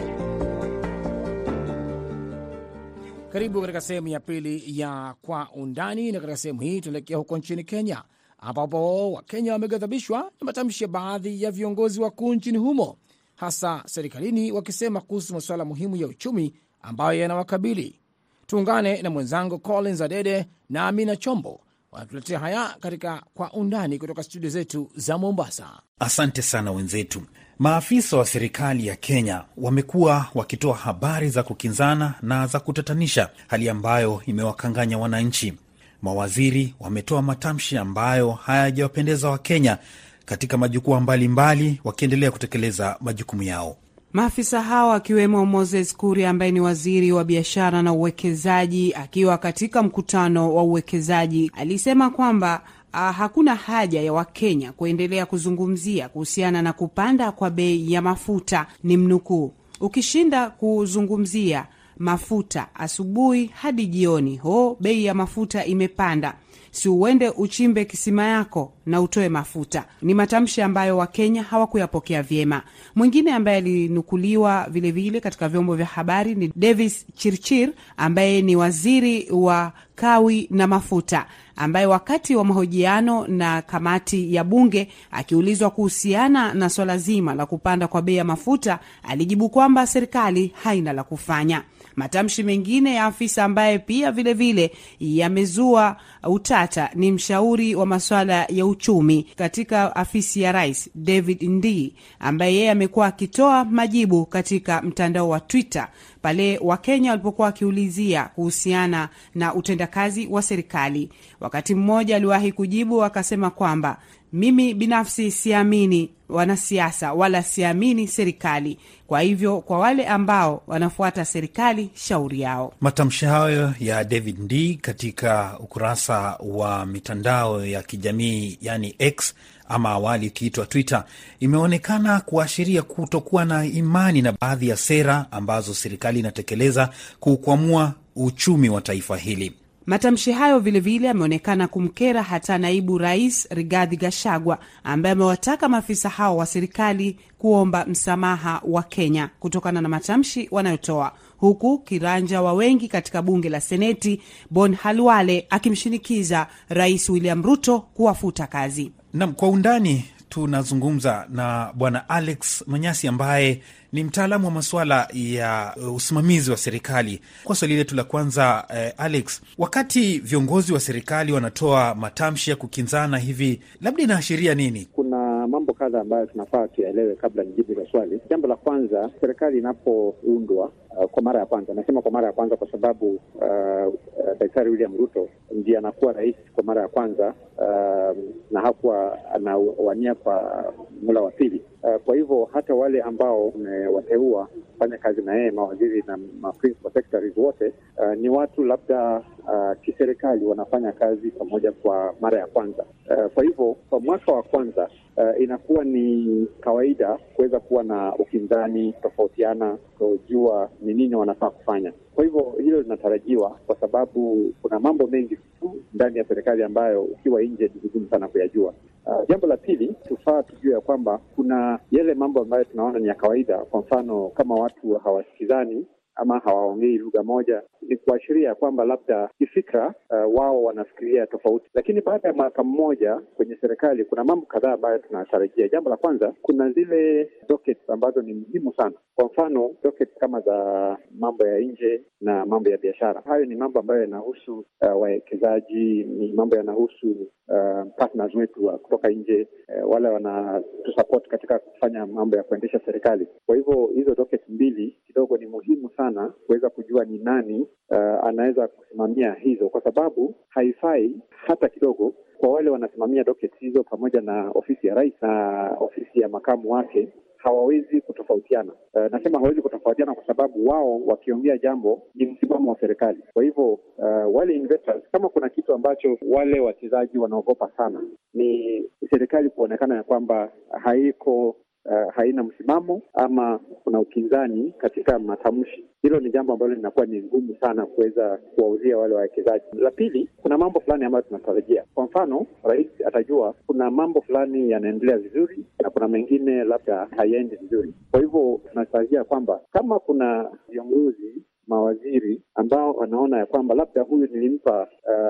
Karibu 3.34 3.62
katika 3.62 3.82
sehemu 3.82 4.08
ya 4.08 4.20
pili 4.20 4.80
ya 4.80 5.16
Kwa 5.22 5.48
Undani, 5.56 6.12
na 6.12 6.20
katika 6.20 6.38
sehemu 6.38 6.62
hii 6.62 6.82
tunaelekea 6.82 7.18
huko 7.18 7.38
nchini 7.38 7.64
Kenya, 7.64 8.04
ambapo 8.40 9.12
Wakenya 9.12 9.54
wameghadhabishwa 9.54 10.20
na 10.20 10.46
matamshi 10.46 10.84
ya 10.84 10.88
baadhi 10.88 11.42
ya 11.44 11.52
viongozi 11.52 12.02
wakuu 12.02 12.34
nchini 12.34 12.58
humo, 12.58 12.98
hasa 13.36 13.84
serikalini, 13.86 14.52
wakisema 14.52 15.02
kuhusu 15.02 15.34
masuala 15.34 15.66
muhimu 15.66 15.96
ya 15.96 16.08
uchumi 16.08 16.54
ambayo 16.82 17.20
yanawakabili. 17.20 18.00
Tuungane 18.48 19.02
na 19.02 19.10
mwenzangu 19.10 19.60
Collins 19.60 20.02
Adede 20.02 20.46
na 20.70 20.88
Amina 20.88 21.16
Chombo 21.16 21.62
wanatuletea 21.92 22.40
haya 22.40 22.76
katika 22.80 23.24
Kwa 23.34 23.52
Undani 23.54 23.98
kutoka 24.00 24.24
studio 24.24 24.50
zetu 24.50 24.92
za 24.96 25.18
Mombasa. 25.18 25.82
Asante 26.00 26.42
sana 26.42 26.72
wenzetu. 26.72 27.22
Maafisa 27.60 28.18
wa 28.18 28.26
serikali 28.26 28.88
ya 28.88 28.96
Kenya 28.96 29.42
wamekuwa 29.58 30.26
wakitoa 30.36 30.76
habari 30.76 31.30
za 31.30 31.44
kukinzana 31.44 32.14
na 32.22 32.48
za 32.48 32.60
kutatanisha, 32.60 33.30
hali 33.48 33.70
ambayo 33.70 34.22
imewakanganya 34.26 34.98
wananchi. 34.98 35.54
Mawaziri 36.02 36.76
wametoa 36.80 37.22
matamshi 37.22 37.78
ambayo 37.78 38.32
hayajawapendeza 38.32 39.30
Wakenya 39.30 39.78
katika 40.26 40.58
majukwaa 40.58 41.00
mbalimbali, 41.00 41.82
wakiendelea 41.84 42.32
kutekeleza 42.32 42.98
majukumu 43.02 43.44
yao. 43.44 43.78
Maafisa 44.14 44.62
hao 44.62 44.94
akiwemo 44.94 45.46
Moses 45.46 45.96
Kuria 45.98 46.30
ambaye 46.30 46.52
ni 46.52 46.60
waziri 46.62 47.12
wa 47.12 47.24
biashara 47.24 47.82
na 47.82 47.94
uwekezaji, 47.94 48.94
akiwa 48.94 49.38
katika 49.38 49.84
mkutano 49.84 50.54
wa 50.56 50.64
uwekezaji, 50.64 51.52
alisema 51.56 52.10
kwamba 52.10 52.64
hakuna 52.94 53.56
haja 53.56 54.02
ya 54.02 54.14
Wakenya 54.14 54.72
kuendelea 54.72 55.26
kuzungumzia 55.26 56.10
kuhusiana 56.10 56.62
na 56.62 56.74
kupanda 56.74 57.32
kwa 57.32 57.50
bei 57.50 57.92
ya 57.94 58.02
mafuta. 58.02 58.66
Ni 58.84 58.98
mnukuu, 58.98 59.54
ukishinda 59.80 60.50
kuzungumzia 60.50 61.66
mafuta 61.98 62.68
asubuhi 62.76 63.46
hadi 63.46 63.86
jioni, 63.88 64.38
ho, 64.38 64.78
bei 64.80 65.06
ya 65.06 65.14
mafuta 65.14 65.66
imepanda 65.66 66.36
si 66.74 66.90
uende 66.90 67.30
uchimbe 67.30 67.86
kisima 67.86 68.24
yako 68.24 68.74
na 68.86 69.02
utoe 69.02 69.30
mafuta. 69.30 69.86
Ni 70.02 70.14
matamshi 70.14 70.62
ambayo 70.62 70.98
Wakenya 70.98 71.44
hawakuyapokea 71.44 72.24
vyema. 72.24 72.62
Mwingine 72.96 73.34
ambaye 73.34 73.58
alinukuliwa 73.58 74.68
vilevile 74.70 75.20
katika 75.20 75.50
vyombo 75.50 75.76
vya 75.76 75.86
habari 75.86 76.36
ni 76.36 76.52
Davis 76.56 77.06
Chirchir 77.16 77.70
ambaye 77.98 78.42
ni 78.42 78.56
waziri 78.56 79.28
wa 79.32 79.72
kawi 79.96 80.48
na 80.52 80.68
mafuta, 80.68 81.26
ambaye 81.56 81.86
wakati 81.86 82.36
wa 82.36 82.46
mahojiano 82.46 83.28
na 83.28 83.62
kamati 83.62 84.36
ya 84.36 84.44
bunge 84.44 84.88
akiulizwa 85.12 85.70
kuhusiana 85.70 86.54
na 86.54 86.70
swala 86.70 86.98
zima 86.98 87.36
la 87.36 87.46
kupanda 87.46 87.88
kwa 87.88 88.02
bei 88.02 88.16
ya 88.16 88.24
mafuta 88.24 88.80
alijibu 89.04 89.50
kwamba 89.50 89.88
serikali 89.88 90.52
haina 90.64 90.94
la 90.94 91.04
kufanya. 91.04 91.64
Matamshi 91.96 92.44
mengine 92.44 92.96
ya 92.96 93.06
afisa 93.06 93.44
ambaye 93.44 93.80
pia 93.80 94.12
vilevile 94.12 94.72
yamezua 95.00 95.98
utata 96.24 96.90
ni 96.96 97.12
mshauri 97.12 97.76
wa 97.76 97.86
masuala 97.86 98.46
ya 98.50 98.66
uchumi 98.66 99.24
katika 99.36 99.96
afisi 99.96 100.42
ya 100.42 100.52
rais 100.52 100.90
David 100.96 101.44
Ndii, 101.44 101.96
ambaye 102.20 102.56
yeye 102.56 102.72
amekuwa 102.72 103.08
akitoa 103.08 103.66
majibu 103.66 104.26
katika 104.26 104.82
mtandao 104.82 105.30
wa 105.30 105.40
Twitter 105.40 105.88
pale 106.24 106.60
Wakenya 106.62 107.10
walipokuwa 107.12 107.46
wakiulizia 107.46 108.24
kuhusiana 108.36 109.10
na 109.36 109.54
utendakazi 109.54 110.28
wa 110.28 110.42
serikali. 110.42 111.10
Wakati 111.40 111.76
mmoja 111.76 112.16
aliwahi 112.16 112.52
kujibu 112.52 113.04
akasema 113.04 113.50
kwamba 113.50 113.98
mimi 114.34 114.74
binafsi 114.74 115.32
siamini 115.32 116.10
wanasiasa 116.30 117.14
wala 117.14 117.44
siamini 117.44 118.08
serikali. 118.08 118.78
Kwa 119.08 119.22
hivyo 119.22 119.62
kwa 119.62 119.80
wale 119.80 120.08
ambao 120.08 120.64
wanafuata 120.68 121.26
serikali, 121.26 121.90
shauri 121.94 122.42
yao. 122.42 122.74
Matamshi 122.82 123.26
hayo 123.26 123.74
ya 123.80 124.04
David 124.04 124.40
Ndii 124.40 124.76
katika 124.76 125.58
ukurasa 125.60 126.38
wa 126.40 126.86
mitandao 126.86 127.66
ya 127.66 127.82
kijamii 127.84 128.58
yani 128.62 128.96
X 129.00 129.34
ama 129.70 129.90
awali 129.90 130.26
ikiitwa 130.28 130.66
Twitter 130.66 131.04
imeonekana 131.40 132.20
kuashiria 132.20 132.82
kutokuwa 132.82 133.46
na 133.46 133.66
imani 133.66 134.22
na 134.22 134.34
baadhi 134.42 134.68
ya 134.68 134.78
sera 134.78 135.26
ambazo 135.32 135.74
serikali 135.74 136.20
inatekeleza 136.20 136.90
kukwamua 137.20 137.94
uchumi 138.16 138.70
wa 138.70 138.82
taifa 138.82 139.18
hili. 139.18 139.54
Matamshi 139.86 140.32
hayo 140.32 140.60
vilevile 140.60 141.08
yameonekana 141.08 141.68
kumkera 141.68 142.24
hata 142.24 142.58
naibu 142.58 142.98
rais 142.98 143.48
Rigathi 143.52 143.98
Gachagua 143.98 144.58
ambaye 144.84 145.14
amewataka 145.14 145.70
maafisa 145.70 146.10
hao 146.10 146.38
wa 146.38 146.46
serikali 146.46 147.18
kuomba 147.38 147.86
msamaha 147.86 148.62
wa 148.68 148.84
Kenya 148.84 149.30
kutokana 149.40 149.82
na 149.82 149.90
matamshi 149.90 150.48
wanayotoa, 150.52 151.12
huku 151.38 151.80
kiranja 151.80 152.42
wa 152.42 152.54
wengi 152.54 152.88
katika 152.88 153.22
bunge 153.22 153.50
la 153.50 153.62
Seneti 153.62 154.22
Bon 154.50 154.76
Halwale 154.76 155.48
akimshinikiza 155.50 156.48
Rais 156.70 157.10
William 157.10 157.44
Ruto 157.44 157.80
kuwafuta 157.80 158.48
kazi. 158.48 158.92
Nam, 159.14 159.34
kwa 159.34 159.50
undani 159.50 160.06
tunazungumza 160.34 161.26
na 161.30 161.72
Bwana 161.76 162.10
Alex 162.10 162.64
Manyasi 162.68 163.08
ambaye 163.08 163.62
ni 163.92 164.04
mtaalamu 164.04 164.46
wa 164.46 164.52
masuala 164.52 165.08
ya 165.14 165.76
usimamizi 165.96 166.52
wa 166.52 166.58
serikali. 166.58 167.22
Kwa 167.44 167.56
swali 167.56 167.76
letu 167.76 167.96
la 167.96 168.04
kwanza, 168.04 168.66
eh, 168.76 168.94
Alex, 168.98 169.42
wakati 169.58 170.20
viongozi 170.20 170.74
wa 170.74 170.80
serikali 170.80 171.32
wanatoa 171.32 171.96
matamshi 171.96 172.50
ya 172.50 172.56
kukinzana 172.56 173.18
hivi, 173.18 173.62
labda 173.82 174.04
inaashiria 174.04 174.56
nini? 174.56 174.88
Kuna 174.92 175.33
mambo 175.64 175.74
kadha 175.74 176.02
ambayo 176.02 176.26
tunafaa 176.26 176.68
tuyaelewe 176.68 177.16
kabla 177.16 177.44
nijibu 177.44 177.72
hilo 177.74 177.86
swali. 177.92 178.22
Jambo 178.30 178.48
la 178.48 178.56
kwanza, 178.56 179.10
serikali 179.22 179.58
inapoundwa 179.58 180.72
uh, 180.98 181.06
kwa 181.12 181.24
mara 181.24 181.40
ya 181.40 181.46
kwanza, 181.46 181.74
nasema 181.74 182.02
kwa 182.02 182.12
mara 182.12 182.28
ya 182.28 182.34
kwanza 182.34 182.56
kwa 182.56 182.72
sababu 182.72 183.08
uh, 183.36 183.88
uh, 183.94 184.38
Daktari 184.40 184.70
William 184.70 184.98
Ruto 184.98 185.30
ndiye 185.52 185.78
anakuwa 185.78 186.14
rais 186.14 186.36
kwa 186.54 186.64
mara 186.64 186.82
ya 186.82 186.88
kwanza 186.88 187.34
uh, 187.58 188.18
na 188.52 188.62
hakuwa 188.62 189.20
anawania 189.34 190.16
kwa 190.16 190.66
mula 191.02 191.22
wa 191.22 191.32
pili. 191.32 191.62
Uh, 191.84 191.96
kwa 192.02 192.16
hivyo 192.16 192.50
hata 192.54 192.74
wale 192.76 193.02
ambao 193.02 193.48
umewateua 193.48 194.48
fanya 194.80 194.98
kazi 194.98 195.22
na 195.22 195.36
yeye, 195.36 195.52
mawaziri 195.52 196.04
na 196.08 196.18
ma 196.42 196.52
principal 196.54 196.92
secretaries 196.94 197.38
wote 197.38 197.74
uh, 197.98 198.14
ni 198.18 198.30
watu 198.30 198.64
labda 198.64 199.18
uh, 199.44 199.82
kiserikali 199.82 200.46
wanafanya 200.46 200.92
kazi 200.92 201.32
pamoja 201.32 201.72
kwa 201.72 202.16
mara 202.22 202.40
ya 202.40 202.48
kwanza. 202.48 202.86
Uh, 203.10 203.26
kwa 203.34 203.44
hivyo 203.44 203.76
kwa 203.90 204.00
mwaka 204.00 204.32
wa 204.32 204.44
kwanza 204.44 204.90
uh, 205.18 205.42
inakuwa 205.42 205.84
ni 205.84 206.48
kawaida 206.62 207.18
kuweza 207.36 207.60
kuwa 207.60 207.84
na 207.84 208.16
ukinzani, 208.16 208.94
tofautiana, 209.02 209.78
kujua 209.98 210.70
ni 210.82 210.94
nini 210.94 211.16
wanafaa 211.16 211.50
kufanya. 211.50 211.94
Kwa 212.16 212.24
hivyo 212.24 212.54
hilo 212.60 212.82
linatarajiwa 212.82 213.60
kwa 213.68 213.76
sababu 213.76 214.54
kuna 214.62 214.80
mambo 214.80 215.08
mengi 215.08 215.38
tu 215.60 215.76
ndani 215.94 216.18
ya 216.18 216.26
serikali 216.26 216.64
ambayo 216.64 217.04
ukiwa 217.04 217.42
nje 217.42 217.72
ni 217.76 217.80
vigumu 217.82 218.08
sana 218.10 218.28
kuyajua. 218.28 218.74
Uh, 219.06 219.30
jambo 219.30 219.48
la 219.48 219.58
pili 219.58 219.96
tufaa 220.08 220.44
tujue 220.44 220.74
ya 220.74 220.82
kwamba 220.82 221.18
kuna 221.36 221.80
yale 221.92 222.14
mambo 222.14 222.42
ambayo 222.42 222.64
tunaona 222.64 223.00
ni 223.00 223.08
ya 223.08 223.16
kawaida. 223.16 223.58
Kwa 223.58 223.80
mfano 223.80 224.30
kama 224.30 224.56
watu 224.56 224.94
hawasikizani 224.94 225.86
ama 226.16 226.40
hawaongei 226.40 226.98
lugha 226.98 227.24
moja, 227.24 227.62
ni 227.82 227.98
kuashiria 227.98 228.56
kwamba 228.56 228.86
labda 228.86 229.30
kifikra, 229.38 229.94
uh, 230.10 230.36
wao 230.40 230.64
wanafikiria 230.64 231.28
tofauti. 231.28 231.70
Lakini 231.74 232.02
baada 232.02 232.28
ya 232.28 232.34
mwaka 232.34 232.64
mmoja 232.64 233.16
kwenye 233.36 233.56
serikali, 233.62 234.06
kuna 234.06 234.24
mambo 234.24 234.46
kadhaa 234.46 234.74
ambayo 234.74 234.98
tunatarajia. 234.98 235.68
Jambo 235.68 235.90
la 235.90 235.98
kwanza, 235.98 236.34
kuna 236.42 236.72
zile 236.72 237.30
dockets 237.50 237.90
ambazo 237.90 238.22
ni 238.22 238.34
muhimu 238.34 238.74
sana. 238.74 238.96
Kwa 239.16 239.26
mfano 239.26 239.76
docket 239.84 240.10
kama 240.20 240.40
za 240.42 240.98
mambo 241.20 241.48
ya 241.48 241.60
nje 241.60 242.04
na 242.22 242.46
mambo 242.46 242.70
ya 242.70 242.78
biashara. 242.78 243.22
Hayo 243.26 243.46
ni 243.46 243.56
mambo 243.56 243.80
ambayo 243.80 244.02
yanahusu 244.02 244.58
uh, 244.60 244.66
wawekezaji, 244.82 246.04
ni 246.04 246.34
mambo 246.34 246.56
yanahusu 246.56 247.12
uh, 247.48 248.36
wetu 248.36 248.66
wa 248.66 248.78
kutoka 248.78 249.10
nje, 249.10 249.48
uh, 249.84 249.92
wale 249.92 250.08
wanatusupport 250.10 251.28
katika 251.28 251.60
kufanya 251.60 252.06
mambo 252.06 252.38
ya 252.38 252.44
kuendesha 252.44 252.80
serikali. 252.86 253.28
Kwa 253.46 253.56
hivyo 253.56 253.90
hizo 253.96 254.16
docket 254.16 254.50
mbili 254.50 254.98
kidogo 255.08 255.38
ni 255.38 255.46
muhimu 255.46 255.90
sana 255.98 256.34
kuweza 256.46 256.70
kujua 256.70 257.06
ni 257.06 257.18
nani 257.20 257.68
uh, 257.90 257.98
anaweza 258.28 258.68
kusimamia 258.68 259.34
hizo, 259.34 259.70
kwa 259.70 259.82
sababu 259.82 260.36
haifai 260.50 261.16
hata 261.30 261.70
kidogo 261.70 262.14
kwa 262.44 262.52
wale 262.54 262.70
wanasimamia 262.70 263.24
dockets 263.24 263.60
hizo 263.60 263.84
pamoja 263.84 264.22
na 264.22 264.52
ofisi 264.52 264.88
ya 264.88 264.96
rais 264.96 265.14
na 265.22 265.68
ofisi 265.80 266.20
ya 266.20 266.30
makamu 266.30 266.72
wake 266.72 267.08
hawawezi 267.38 268.02
kutofautiana. 268.02 268.72
Uh, 268.94 269.02
nasema 269.12 269.38
hawawezi 269.38 269.62
kutofautiana 269.62 270.14
kwa 270.16 270.26
sababu 270.28 270.68
wao 270.70 271.00
wakiongea 271.06 271.58
jambo 271.58 272.02
ni 272.16 272.26
msimamo 272.26 272.72
wa 272.72 272.80
serikali. 272.80 273.20
Kwa 273.34 273.44
hivyo 273.44 273.74
uh, 273.74 274.36
wale 274.36 274.56
investors, 274.56 275.04
kama 275.12 275.30
kuna 275.30 275.50
kitu 275.50 275.74
ambacho 275.74 276.18
wale 276.30 276.60
wachezaji 276.60 277.18
wanaogopa 277.18 277.72
sana 277.78 278.02
ni 278.34 278.84
serikali 279.10 279.50
kuonekana 279.50 279.96
ya 279.96 280.04
kwamba 280.04 280.52
haiko 280.84 281.56
Uh, 281.86 282.14
haina 282.14 282.44
msimamo 282.44 283.02
ama 283.14 283.60
kuna 283.84 284.00
ukinzani 284.00 284.74
katika 284.78 285.20
matamshi. 285.20 285.86
Hilo 286.02 286.20
ni 286.20 286.30
jambo 286.32 286.54
ambalo 286.54 286.74
linakuwa 286.74 287.06
ni 287.06 287.22
ngumu 287.24 287.56
sana 287.62 287.86
kuweza 287.86 288.38
kuwauzia 288.56 288.98
wale 288.98 289.16
wawekezaji. 289.16 289.66
La 289.74 289.92
pili, 289.92 290.30
kuna 290.42 290.58
mambo 290.58 290.80
fulani 290.80 291.06
ambayo 291.06 291.22
tunatarajia. 291.22 291.84
Kwa 291.96 292.06
mfano, 292.06 292.46
rais 292.64 292.88
atajua 293.06 293.56
kuna 293.68 293.92
mambo 293.92 294.22
fulani 294.22 294.70
yanaendelea 294.72 295.18
vizuri 295.18 295.66
na 295.80 295.90
kuna 295.90 296.08
mengine 296.08 296.64
labda 296.64 297.08
hayaendi 297.18 297.56
vizuri. 297.56 297.94
Kwa 298.12 298.20
hivyo 298.20 298.62
tunatarajia 298.70 299.24
kwamba 299.24 299.62
kama 299.72 300.00
kuna 300.00 300.52
viongozi 300.70 301.44
mawaziri 301.68 302.42
ambao 302.56 302.94
wanaona 302.94 303.38
ya 303.38 303.46
kwamba 303.46 303.76
labda 303.76 304.02
huyu 304.02 304.28
nilimpa 304.28 304.88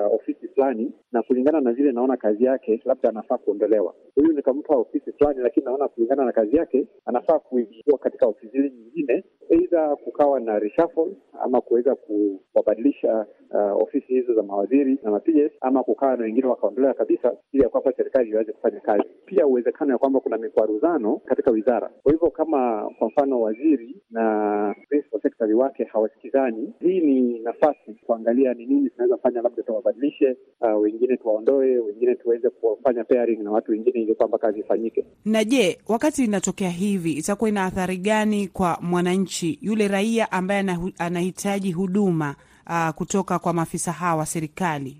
uh, 0.08 0.14
ofisi 0.14 0.48
fulani 0.48 0.92
na 1.12 1.22
kulingana 1.22 1.60
na 1.60 1.72
vile 1.72 1.92
naona 1.92 2.16
kazi 2.16 2.44
yake 2.44 2.80
labda 2.84 3.08
anafaa 3.08 3.38
kuondolewa. 3.38 3.94
Huyu 4.14 4.32
nikampa 4.32 4.76
ofisi 4.76 5.12
fulani, 5.12 5.40
lakini 5.40 5.66
naona 5.66 5.88
kulingana 5.88 6.24
na 6.24 6.32
kazi 6.32 6.56
yake 6.56 6.86
anafaa 7.04 7.38
kuingia 7.38 7.98
katika 8.00 8.26
ofisi 8.26 8.48
zile 8.52 8.70
nyingine, 8.70 9.24
aidha 9.50 9.96
kukawa 9.96 10.40
na 10.40 10.58
reshuffle 10.58 11.16
ama 11.42 11.60
kuweza 11.60 11.94
kuwabadilisha 11.94 13.26
uh, 13.50 13.82
ofisi 13.82 14.06
hizo 14.06 14.34
za 14.34 14.42
mawaziri 14.42 14.98
na 15.02 15.10
ma-PS 15.10 15.52
ama 15.60 15.82
kukawa 15.84 16.16
na 16.16 16.22
wengine 16.24 16.46
wakaondolewa 16.46 16.94
kabisa, 16.94 17.36
ili 17.52 17.62
ya 17.62 17.68
kwamba 17.68 17.92
serikali 17.96 18.30
iweze 18.30 18.52
kufanya 18.52 18.80
kazi. 18.80 19.04
Pia 19.26 19.46
uwezekano 19.46 19.92
ya 19.92 19.98
kwamba 19.98 20.20
kuna 20.20 20.38
mikwaruzano 20.38 21.16
katika 21.24 21.50
wizara. 21.50 21.90
Kwa 22.02 22.12
hivyo 22.12 22.30
kama 22.30 22.90
kwa 22.98 23.08
mfano 23.08 23.40
waziri 23.40 23.96
na 24.10 24.74
principal 24.88 25.20
secretary 25.20 25.54
wake 25.54 25.84
hawasikizani, 26.32 26.72
hii 26.80 27.00
ni 27.00 27.38
nafasi 27.38 27.94
kuangalia 28.06 28.54
ni 28.54 28.66
nini 28.66 28.90
tunaweza 28.90 29.16
fanya, 29.18 29.42
labda 29.42 29.62
tuwabadilishe, 29.62 30.36
uh, 30.60 30.82
wengine 30.82 31.16
tuwaondoe, 31.16 31.78
wengine 31.78 32.14
tuweze 32.14 32.50
kufanya 32.50 33.04
pairing 33.04 33.42
na 33.42 33.50
watu 33.50 33.70
wengine 33.72 34.00
ili 34.00 34.14
kwamba 34.14 34.38
kazi 34.38 34.60
ifanyike. 34.60 35.04
Na 35.24 35.44
je, 35.44 35.78
wakati 35.88 36.24
inatokea 36.24 36.70
hivi 36.70 37.12
itakuwa 37.12 37.48
ina 37.50 37.64
athari 37.64 37.96
gani 37.96 38.48
kwa 38.48 38.78
mwananchi 38.82 39.58
yule 39.62 39.88
raia 39.88 40.32
ambaye 40.32 40.64
anahitaji 40.98 41.72
huduma 41.72 42.36
uh, 42.66 42.90
kutoka 42.90 43.38
kwa 43.38 43.52
maafisa 43.52 43.92
hawa 43.92 44.16
wa 44.18 44.26
serikali? 44.26 44.96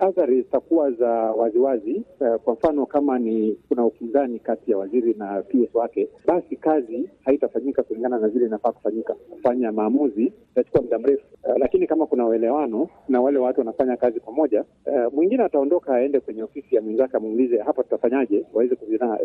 Athari 0.00 0.42
zitakuwa 0.42 0.90
za 0.90 1.08
waziwazi. 1.10 2.04
wazi. 2.20 2.38
kwa 2.44 2.54
mfano 2.54 2.86
kama 2.86 3.18
ni 3.18 3.56
kuna 3.68 3.86
upinzani 3.86 4.38
kati 4.38 4.70
ya 4.70 4.78
waziri 4.78 5.14
na 5.14 5.42
PS 5.42 5.74
wake, 5.74 6.08
basi 6.26 6.56
kazi 6.56 7.10
haitafanyika 7.24 7.82
kulingana 7.82 8.18
na 8.18 8.28
vile 8.28 8.46
inafaa 8.46 8.72
kufanyika. 8.72 9.14
Kufanya 9.14 9.72
maamuzi 9.72 10.32
itachukua 10.52 10.82
muda 10.82 10.98
mrefu. 10.98 11.24
Uh, 11.44 11.54
lakini 11.58 11.86
kama 11.86 12.06
kuna 12.06 12.26
uelewano 12.26 12.88
na 13.08 13.20
wale 13.20 13.38
watu 13.38 13.60
wanafanya 13.60 13.96
kazi 13.96 14.20
pamoja, 14.20 14.64
uh, 14.86 15.14
mwingine 15.14 15.42
ataondoka 15.44 15.94
aende 15.94 16.20
kwenye 16.20 16.42
ofisi 16.42 16.74
ya 16.76 16.82
mwenzake 16.82 17.16
amuulize 17.16 17.58
hapa 17.58 17.82
tutafanyaje, 17.82 18.44
waweze 18.54 18.74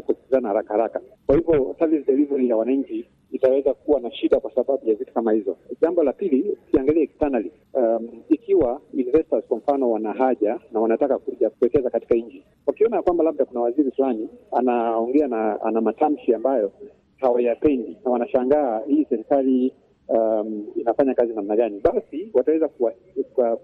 kusikizana 0.06 0.48
haraka 0.48 0.74
haraka. 0.74 1.02
Kwa 1.26 1.36
hivyo 1.36 1.76
service 1.80 2.12
delivery 2.12 2.50
ya 2.50 2.58
wananchi 2.58 3.06
itaweza 3.34 3.74
kuwa 3.74 4.00
na 4.00 4.12
shida 4.12 4.40
kwa 4.40 4.52
sababu 4.52 4.90
ya 4.90 4.96
vitu 4.96 5.14
kama 5.14 5.32
hizo. 5.32 5.58
Jambo 5.82 6.04
la 6.04 6.14
pili, 6.14 6.58
ukiangalia 6.68 7.04
externally, 7.04 7.52
um, 7.74 8.10
ikiwa 8.30 8.82
investors 8.94 9.46
kwa 9.46 9.58
mfano 9.58 9.92
wana 9.92 10.14
haja 10.14 10.60
na 10.72 10.80
wanataka 10.80 11.18
kuja 11.18 11.50
kuwekeza 11.50 11.90
katika 11.90 12.16
nchi, 12.16 12.44
wakiona 12.68 12.96
ya 12.98 13.02
kwamba 13.04 13.24
labda 13.24 13.46
kuna 13.46 13.60
waziri 13.62 13.92
fulani 13.92 14.30
anaongea 14.52 15.28
na 15.28 15.62
ana 15.62 15.82
matamshi 15.82 16.34
ambayo 16.34 16.72
hawayapendi 17.18 17.98
na 18.06 18.12
wanashangaa 18.12 18.82
hii 18.88 19.06
serikali 19.10 19.74
um, 20.08 20.66
inafanya 20.76 21.14
kazi 21.14 21.34
namna 21.34 21.56
gani, 21.56 21.80
basi 21.80 22.30
wataweza 22.34 22.70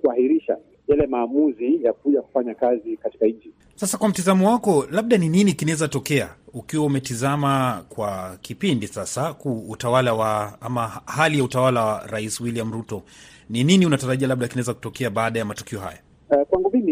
kuahirisha 0.02 0.58
yale 0.88 1.08
maamuzi 1.08 1.84
ya 1.84 1.94
kuja 1.94 2.22
kufanya 2.22 2.56
kazi 2.56 2.98
katika 2.98 3.26
nchi. 3.26 3.52
Sasa 3.76 3.98
kwa 3.98 4.10
mtizamo 4.10 4.50
wako, 4.52 4.86
labda 4.92 5.18
ni 5.18 5.30
nini 5.30 5.54
kinaweza 5.54 5.88
tokea 5.88 6.30
ukiwa 6.54 6.86
umetizama 6.86 7.84
kwa 7.90 8.38
kipindi 8.42 8.88
sasa 8.88 9.34
ku 9.34 9.66
utawala 9.70 10.14
wa 10.14 10.62
ama 10.62 10.88
hali 11.06 11.38
ya 11.38 11.44
utawala 11.44 11.86
wa 11.86 12.08
Rais 12.08 12.42
William 12.42 12.72
Ruto, 12.74 13.02
ni 13.50 13.64
nini 13.64 13.86
unatarajia 13.86 14.28
labda 14.28 14.48
kinaweza 14.48 14.74
kutokea 14.74 15.10
baada 15.10 15.40
ya 15.40 15.46
matukio 15.46 15.80
haya? 15.80 16.00
Uh, 16.30 16.48
kwangu 16.48 16.72
mimi 16.74 16.89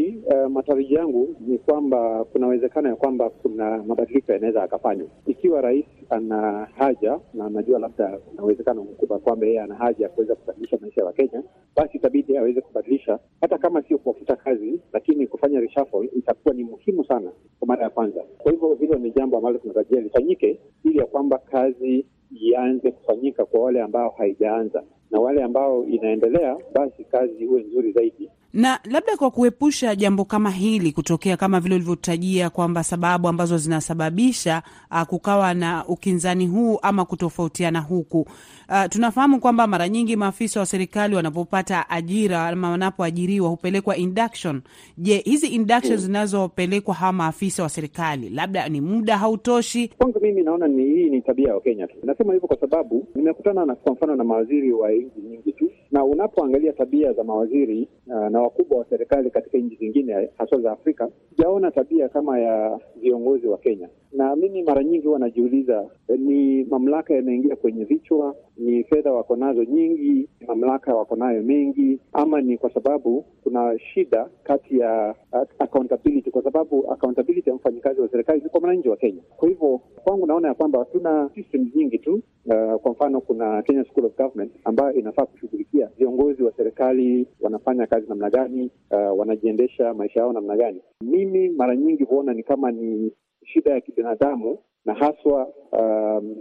uh, 0.48 0.54
matarajio 0.54 1.00
yangu 1.00 1.36
ni 1.40 1.58
kwamba 1.58 2.24
kuna 2.26 2.48
uwezekano 2.48 2.90
ya 2.90 2.96
kwamba 2.96 3.30
kuna 3.30 3.84
mabadiliko 3.84 4.32
yanaweza 4.32 4.64
akafanywa 4.64 5.08
ikiwa 5.26 5.62
rais 5.62 5.86
ana 6.10 6.68
haja 6.78 7.20
na 7.34 7.46
anajua 7.46 7.80
labda 7.80 8.18
kuna 8.18 8.44
uwezekano 8.44 8.84
mkubwa 8.84 9.20
kwamba 9.20 9.46
yeye 9.46 9.62
ana 9.62 9.76
haja 9.76 10.06
ya 10.06 10.10
kuweza 10.10 10.36
kubadilisha 10.36 10.78
maisha 10.82 11.02
ya 11.02 11.08
Wakenya, 11.08 11.44
basi 11.76 11.98
itabidi 11.98 12.38
aweze 12.38 12.62
kubadilisha, 12.62 13.20
hata 13.42 13.58
kama 13.58 13.82
sio 13.82 13.98
kuwafuta 13.98 14.36
kazi, 14.36 14.80
lakini 14.94 15.28
kufanya 15.28 15.60
reshuffle 15.60 16.10
itakuwa 16.16 16.54
ni 16.56 16.64
muhimu 16.64 17.06
sana 17.06 17.32
kwa 17.60 17.68
mara 17.68 17.84
ya 17.84 17.90
kwanza. 17.90 18.24
Kwa 18.38 18.52
hivyo 18.52 18.76
hilo 18.76 18.96
ni 19.00 19.12
jambo 19.12 19.38
ambalo 19.38 19.58
tunatarajia 19.58 20.02
lifanyike, 20.02 20.60
ili 20.84 20.98
ya 20.98 21.06
kwamba 21.06 21.38
kazi 21.38 22.06
ianze 22.42 22.92
kufanyika 22.92 23.46
kwa 23.46 23.60
wale 23.60 23.82
ambao 23.82 24.10
haijaanza. 24.10 24.84
Na 25.12 25.20
wale 25.20 25.44
ambao 25.44 25.86
inaendelea, 25.86 26.58
basi 26.74 27.04
kazi 27.04 27.34
iwe 27.44 27.62
nzuri 27.64 27.92
zaidi 27.92 28.30
na 28.58 28.80
labda 28.92 29.18
kwa 29.18 29.32
kuepusha 29.32 29.96
jambo 29.96 30.26
kama 30.26 30.52
hili 30.52 30.92
kutokea, 30.92 31.38
kama 31.38 31.60
vile 31.60 31.76
ulivyotajia 31.76 32.50
kwamba 32.50 32.84
sababu 32.84 33.28
ambazo 33.28 33.58
zinasababisha 33.58 34.62
uh, 34.92 35.02
kukawa 35.02 35.54
na 35.54 35.86
ukinzani 35.88 36.48
huu 36.48 36.80
ama 36.82 37.06
kutofautiana 37.06 37.80
huku, 37.80 38.20
uh, 38.22 38.86
tunafahamu 38.90 39.40
kwamba 39.40 39.68
mara 39.68 39.90
nyingi 39.90 40.16
maafisa 40.16 40.60
wa 40.60 40.66
serikali 40.66 41.16
wanapopata 41.16 41.90
ajira 41.90 42.48
ama 42.48 42.70
wanapoajiriwa 42.72 43.50
hupelekwa 43.50 43.98
induction. 43.98 44.62
Je, 44.98 45.18
hizi 45.18 45.48
induction 45.48 45.98
zinazopelekwa 45.98 46.94
hawa 46.96 47.14
maafisa 47.14 47.64
wa 47.64 47.70
serikali 47.70 48.30
labda 48.30 48.70
ni 48.70 48.82
muda 48.82 49.18
hautoshi? 49.18 49.88
Kwanza 49.88 50.20
mimi 50.20 50.42
naona 50.42 50.68
ni 50.68 50.84
hii 50.86 51.10
ni 51.10 51.22
tabia 51.22 51.48
ya 51.48 51.56
Wakenya 51.56 51.88
tu. 51.88 51.96
Nasema 52.04 52.34
hivyo 52.34 52.48
kwa 52.48 52.60
sababu 52.60 53.08
nimekutana 53.16 53.66
na 53.66 53.76
kwa 53.76 53.94
mfano 53.94 54.16
na 54.16 54.24
mawaziri 54.24 54.72
wa 54.72 54.92
nchi 54.92 55.20
nyingi 55.30 55.52
tu, 55.54 55.70
na 55.98 56.04
unapoangalia 56.04 56.74
tabia 56.74 57.14
za 57.14 57.24
mawaziri 57.24 57.88
uh, 58.08 58.28
na 58.30 58.42
wakubwa 58.42 58.78
wa 58.78 58.86
serikali 58.90 59.32
katika 59.32 59.58
nchi 59.58 59.76
zingine 59.76 60.30
haswa 60.38 60.62
za 60.62 60.72
Afrika, 60.72 61.10
sijaona 61.30 61.72
tabia 61.72 62.10
kama 62.10 62.40
ya 62.40 62.80
viongozi 63.02 63.48
wa 63.48 63.58
Kenya. 63.58 63.90
Na 64.12 64.36
mimi 64.36 64.64
mara 64.64 64.84
nyingi 64.84 65.08
huwa 65.08 65.20
najiuliza, 65.20 65.86
ni 66.18 66.64
mamlaka 66.64 67.14
yanaingia 67.14 67.56
kwenye 67.56 67.84
vichwa, 67.84 68.36
ni 68.58 68.84
fedha 68.84 69.14
wako 69.14 69.36
nazo 69.36 69.64
nyingi, 69.64 70.30
mamlaka 70.48 70.96
wako 70.96 71.16
nayo 71.16 71.44
mengi, 71.44 72.00
ama 72.14 72.42
ni 72.42 72.58
kwa 72.58 72.74
sababu 72.74 73.26
kuna 73.44 73.80
shida 73.80 74.30
kati 74.44 74.80
ya 74.80 75.16
accountability, 75.60 76.32
kwa 76.32 76.44
sababu 76.44 76.92
accountability 76.92 77.50
ya 77.50 77.56
mfanyikazi 77.56 78.02
wa 78.02 78.10
serikali 78.10 78.42
ni 78.42 78.50
kwa 78.50 78.60
mwananchi 78.62 78.90
wa 78.90 78.98
Kenya. 78.98 79.22
Kwa 79.38 79.50
hivyo 79.50 79.78
kwangu 80.04 80.28
naona 80.28 80.48
ya 80.48 80.54
kwamba 80.54 80.86
tuna 80.86 81.30
systems 81.36 81.76
nyingi 81.76 81.98
tu. 82.00 82.22
Uh, 82.46 82.76
kwa 82.82 82.92
mfano 82.92 83.22
kuna 83.22 83.62
Kenya 83.62 83.84
School 83.86 84.06
of 84.06 84.18
Government 84.18 84.52
ambayo 84.64 84.94
inafaa 84.94 85.26
kushughulikia 85.26 85.90
viongozi 85.98 86.44
wa 86.44 86.52
serikali 86.58 87.28
wanafanya 87.42 87.88
kazi 87.88 88.06
namna 88.10 88.30
gani, 88.30 88.72
uh, 88.92 89.20
wanajiendesha 89.20 89.94
maisha 89.94 90.20
yao 90.20 90.34
namna 90.34 90.56
gani. 90.58 90.82
Mimi 91.02 91.50
mara 91.50 91.76
nyingi 91.76 92.04
huona 92.04 92.34
ni 92.34 92.44
kama 92.44 92.72
ni 92.72 93.12
shida 93.46 93.72
ya 93.72 93.82
kibinadamu 93.82 94.58
na 94.88 94.94
haswa 94.94 95.48
um, 95.72 96.36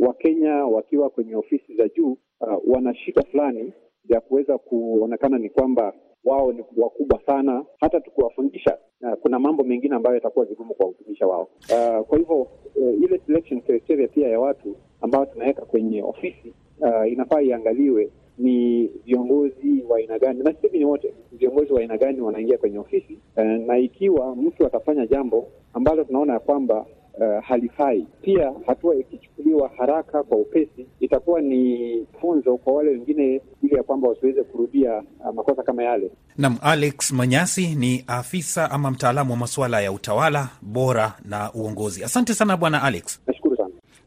Wakenya 0.00 0.54
wakiwa 0.66 1.10
kwenye 1.10 1.36
ofisi 1.36 1.76
za 1.76 1.88
juu 1.88 2.16
uh, 2.40 2.58
wana 2.74 2.94
shida 2.94 3.22
fulani 3.22 3.72
ya 4.08 4.20
kuweza 4.20 4.58
kuonekana 4.58 5.38
ni 5.38 5.50
kwamba 5.50 5.92
wao 6.24 6.52
ni 6.52 6.64
wakubwa 6.76 7.20
sana. 7.26 7.64
Hata 7.80 8.00
tukiwafundisha 8.00 8.78
uh, 9.02 9.12
kuna 9.12 9.38
mambo 9.38 9.64
mengine 9.64 9.94
ambayo 9.96 10.14
yatakuwa 10.16 10.44
vigumu 10.44 10.74
kuwahudhumisha 10.74 11.26
wao. 11.26 11.42
Uh, 11.42 12.06
kwa 12.06 12.18
hivyo 12.18 12.40
uh, 12.76 12.94
ile 13.02 13.20
selection 13.26 13.60
criteria 13.60 14.08
pia 14.08 14.28
ya 14.28 14.40
watu 14.40 14.76
ambao 15.00 15.26
tunaweka 15.26 15.64
kwenye 15.64 16.02
ofisi 16.02 16.54
uh, 16.80 17.12
inafaa 17.12 17.40
iangaliwe 17.42 18.10
ni 18.38 18.86
viongozi 18.86 19.82
wa 19.88 19.98
aina 19.98 20.18
gani, 20.18 20.42
na 20.42 20.52
sisemi 20.54 20.78
ni 20.78 20.84
wote, 20.84 21.14
viongozi 21.32 21.72
wa 21.72 21.80
aina 21.80 21.96
gani 21.98 22.20
wanaingia 22.20 22.58
kwenye 22.58 22.78
ofisi 22.78 23.18
uh, 23.36 23.44
na 23.44 23.78
ikiwa 23.78 24.36
mtu 24.36 24.66
atafanya 24.66 25.06
jambo 25.06 25.48
ambalo 25.72 26.04
tunaona 26.04 26.32
ya 26.32 26.38
kwamba 26.40 26.86
uh, 27.16 27.44
halifai, 27.44 28.06
pia 28.22 28.52
hatua 28.66 28.94
ikichukuliwa 28.96 29.70
haraka 29.78 30.22
kwa 30.22 30.38
upesi 30.38 30.86
itakuwa 31.00 31.40
ni 31.40 32.06
funzo 32.20 32.56
kwa 32.56 32.72
wale 32.72 32.90
wengine, 32.90 33.40
ili 33.62 33.74
ya 33.76 33.82
kwamba 33.82 34.08
wasiweze 34.08 34.42
kurudia 34.42 35.02
uh, 35.20 35.34
makosa 35.34 35.62
kama 35.62 35.82
yale. 35.82 36.10
Nam 36.38 36.56
Alex 36.62 37.12
Manyasi 37.12 37.74
ni 37.74 38.04
afisa 38.06 38.70
ama 38.70 38.90
mtaalamu 38.90 39.30
wa 39.32 39.36
masuala 39.36 39.80
ya 39.80 39.92
utawala 39.92 40.48
bora 40.62 41.12
na 41.24 41.52
uongozi. 41.52 42.04
Asante 42.04 42.34
sana 42.34 42.56
bwana 42.56 42.82
Alex. 42.82 43.20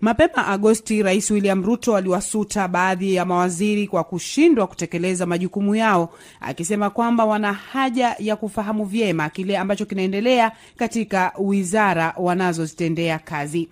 Mapema 0.01 0.47
Agosti, 0.47 1.03
Rais 1.03 1.31
William 1.31 1.63
Ruto 1.65 1.95
aliwasuta 1.95 2.67
baadhi 2.67 3.15
ya 3.15 3.25
mawaziri 3.25 3.87
kwa 3.87 4.03
kushindwa 4.03 4.67
kutekeleza 4.67 5.25
majukumu 5.25 5.75
yao, 5.75 6.09
akisema 6.41 6.89
kwamba 6.89 7.25
wana 7.25 7.53
haja 7.53 8.15
ya 8.19 8.35
kufahamu 8.35 8.85
vyema 8.85 9.29
kile 9.29 9.57
ambacho 9.57 9.85
kinaendelea 9.85 10.51
katika 10.77 11.31
wizara 11.39 12.13
wanazozitendea 12.17 13.19
kazi. 13.19 13.67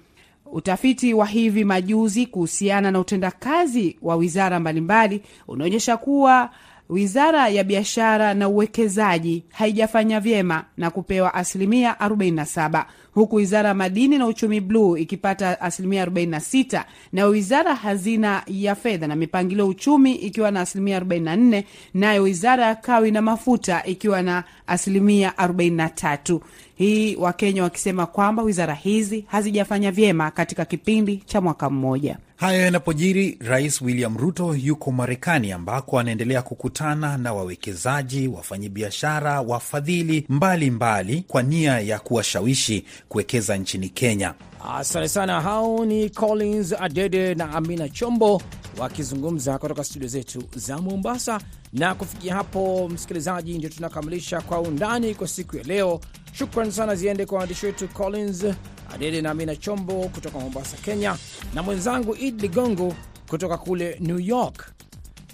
Utafiti 0.52 1.14
wa 1.14 1.26
hivi 1.26 1.64
majuzi 1.64 2.26
kuhusiana 2.26 2.92
na 2.92 3.00
utendakazi 3.00 3.98
wa 4.02 4.16
wizara 4.16 4.60
mbalimbali 4.60 5.22
unaonyesha 5.48 5.98
kuwa 5.98 6.50
wizara 6.90 7.50
ya 7.50 7.64
biashara 7.64 8.34
na 8.34 8.50
uwekezaji 8.50 9.44
haijafanya 9.52 10.20
vyema 10.20 10.64
na 10.78 10.90
kupewa 10.92 11.34
asilimia 11.34 11.94
47 12.00 12.86
huku 13.18 13.36
wizara 13.36 13.70
ya 13.70 13.76
madini 13.76 14.18
na 14.18 14.28
uchumi 14.28 14.62
bluu 14.62 14.98
ikipata 14.98 15.62
asilimia 15.62 16.06
46 16.06 16.84
na 17.14 17.26
wizara 17.26 17.76
hazina 17.76 18.44
ya 18.48 18.76
fedha 18.76 19.08
na 19.08 19.16
mipangilio 19.16 19.68
uchumi 19.68 20.16
ikiwa 20.16 20.52
na 20.52 20.62
asilimia 20.62 21.00
44 21.00 21.64
nayo 21.94 22.24
wizara 22.24 22.66
ya 22.66 22.76
kawi 22.76 23.12
na 23.12 23.22
mafuta 23.22 23.84
ikiwa 23.86 24.22
na 24.22 24.44
asilimia 24.68 25.30
43 25.38 26.40
hii 26.78 27.16
wakenya 27.16 27.64
wakisema 27.64 28.06
kwamba 28.06 28.44
wizara 28.44 28.74
hizi 28.74 29.26
hazijafanya 29.28 29.92
vyema 29.92 30.32
katika 30.32 30.66
kipindi 30.66 31.18
cha 31.18 31.42
mwaka 31.42 31.70
mmoja 31.70 32.18
Hayo 32.38 32.62
yanapojiri, 32.62 33.38
Rais 33.42 33.82
William 33.82 34.18
Ruto 34.18 34.56
yuko 34.56 34.92
Marekani 34.92 35.52
ambako 35.52 36.00
anaendelea 36.00 36.42
kukutana 36.42 37.18
na 37.18 37.34
wawekezaji, 37.34 38.28
wafanyabiashara, 38.28 39.42
wafadhili 39.42 40.26
mbalimbali 40.30 41.24
kwa 41.28 41.44
nia 41.44 41.80
ya 41.80 42.00
kuwashawishi 42.00 42.86
kuwekeza 43.10 43.58
nchini 43.58 43.90
Kenya. 43.90 44.34
Asante 44.76 45.08
sana. 45.08 45.42
Hao 45.42 45.86
ni 45.86 46.10
Collins 46.10 46.74
Adede 46.80 47.36
na 47.36 47.52
Amina 47.54 47.90
Chombo 47.90 48.42
wakizungumza 48.78 49.58
kutoka 49.58 49.84
studio 49.84 50.08
zetu 50.08 50.44
za 50.56 50.78
Mombasa. 50.78 51.40
Na 51.74 51.96
kufikia 51.96 52.36
hapo, 52.36 52.90
msikilizaji, 52.94 53.58
ndio 53.58 53.70
tunakamilisha 53.70 54.42
Kwa 54.42 54.60
Undani 54.62 55.16
kwa 55.16 55.28
siku 55.28 55.58
ya 55.58 55.64
leo. 55.64 56.00
Shukran 56.38 56.72
sana 56.72 56.96
ziende 56.96 57.26
kwa 57.26 57.38
waandishi 57.38 57.66
wetu 57.66 57.88
Collins 57.88 58.46
Adede 58.94 59.22
na 59.22 59.32
Amina 59.32 59.56
Chombo 59.56 59.94
kutoka 60.10 60.40
Mombasa, 60.40 60.78
Kenya, 60.78 61.18
na 61.54 61.64
mwenzangu 61.64 62.16
Id 62.16 62.42
Ligongo 62.42 62.96
kutoka 63.30 63.58
kule 63.58 63.98
New 64.00 64.20
York, 64.20 64.74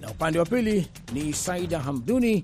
na 0.01 0.09
upande 0.11 0.39
wa 0.39 0.45
pili 0.45 0.87
ni 1.13 1.33
Saida 1.33 1.79
Hamduni 1.79 2.43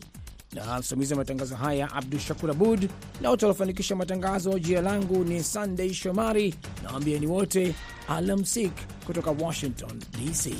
na 0.54 0.80
msimamizi 0.80 1.14
wa 1.14 1.18
matangazo 1.20 1.56
haya 1.56 1.92
Abdu 1.94 2.20
Shakur 2.20 2.52
Abud, 2.52 2.90
na 3.22 3.30
wote 3.30 3.46
waliofanikisha 3.46 3.96
matangazo. 3.96 4.60
Jina 4.60 4.82
langu 4.82 5.24
ni 5.24 5.44
Sandey 5.44 5.94
Shomari, 5.94 6.56
nawambieni 6.84 7.28
wote 7.28 7.76
alamsik 8.08 8.72
kutoka 9.06 9.32
Washington 9.32 10.00
DC. 10.00 10.56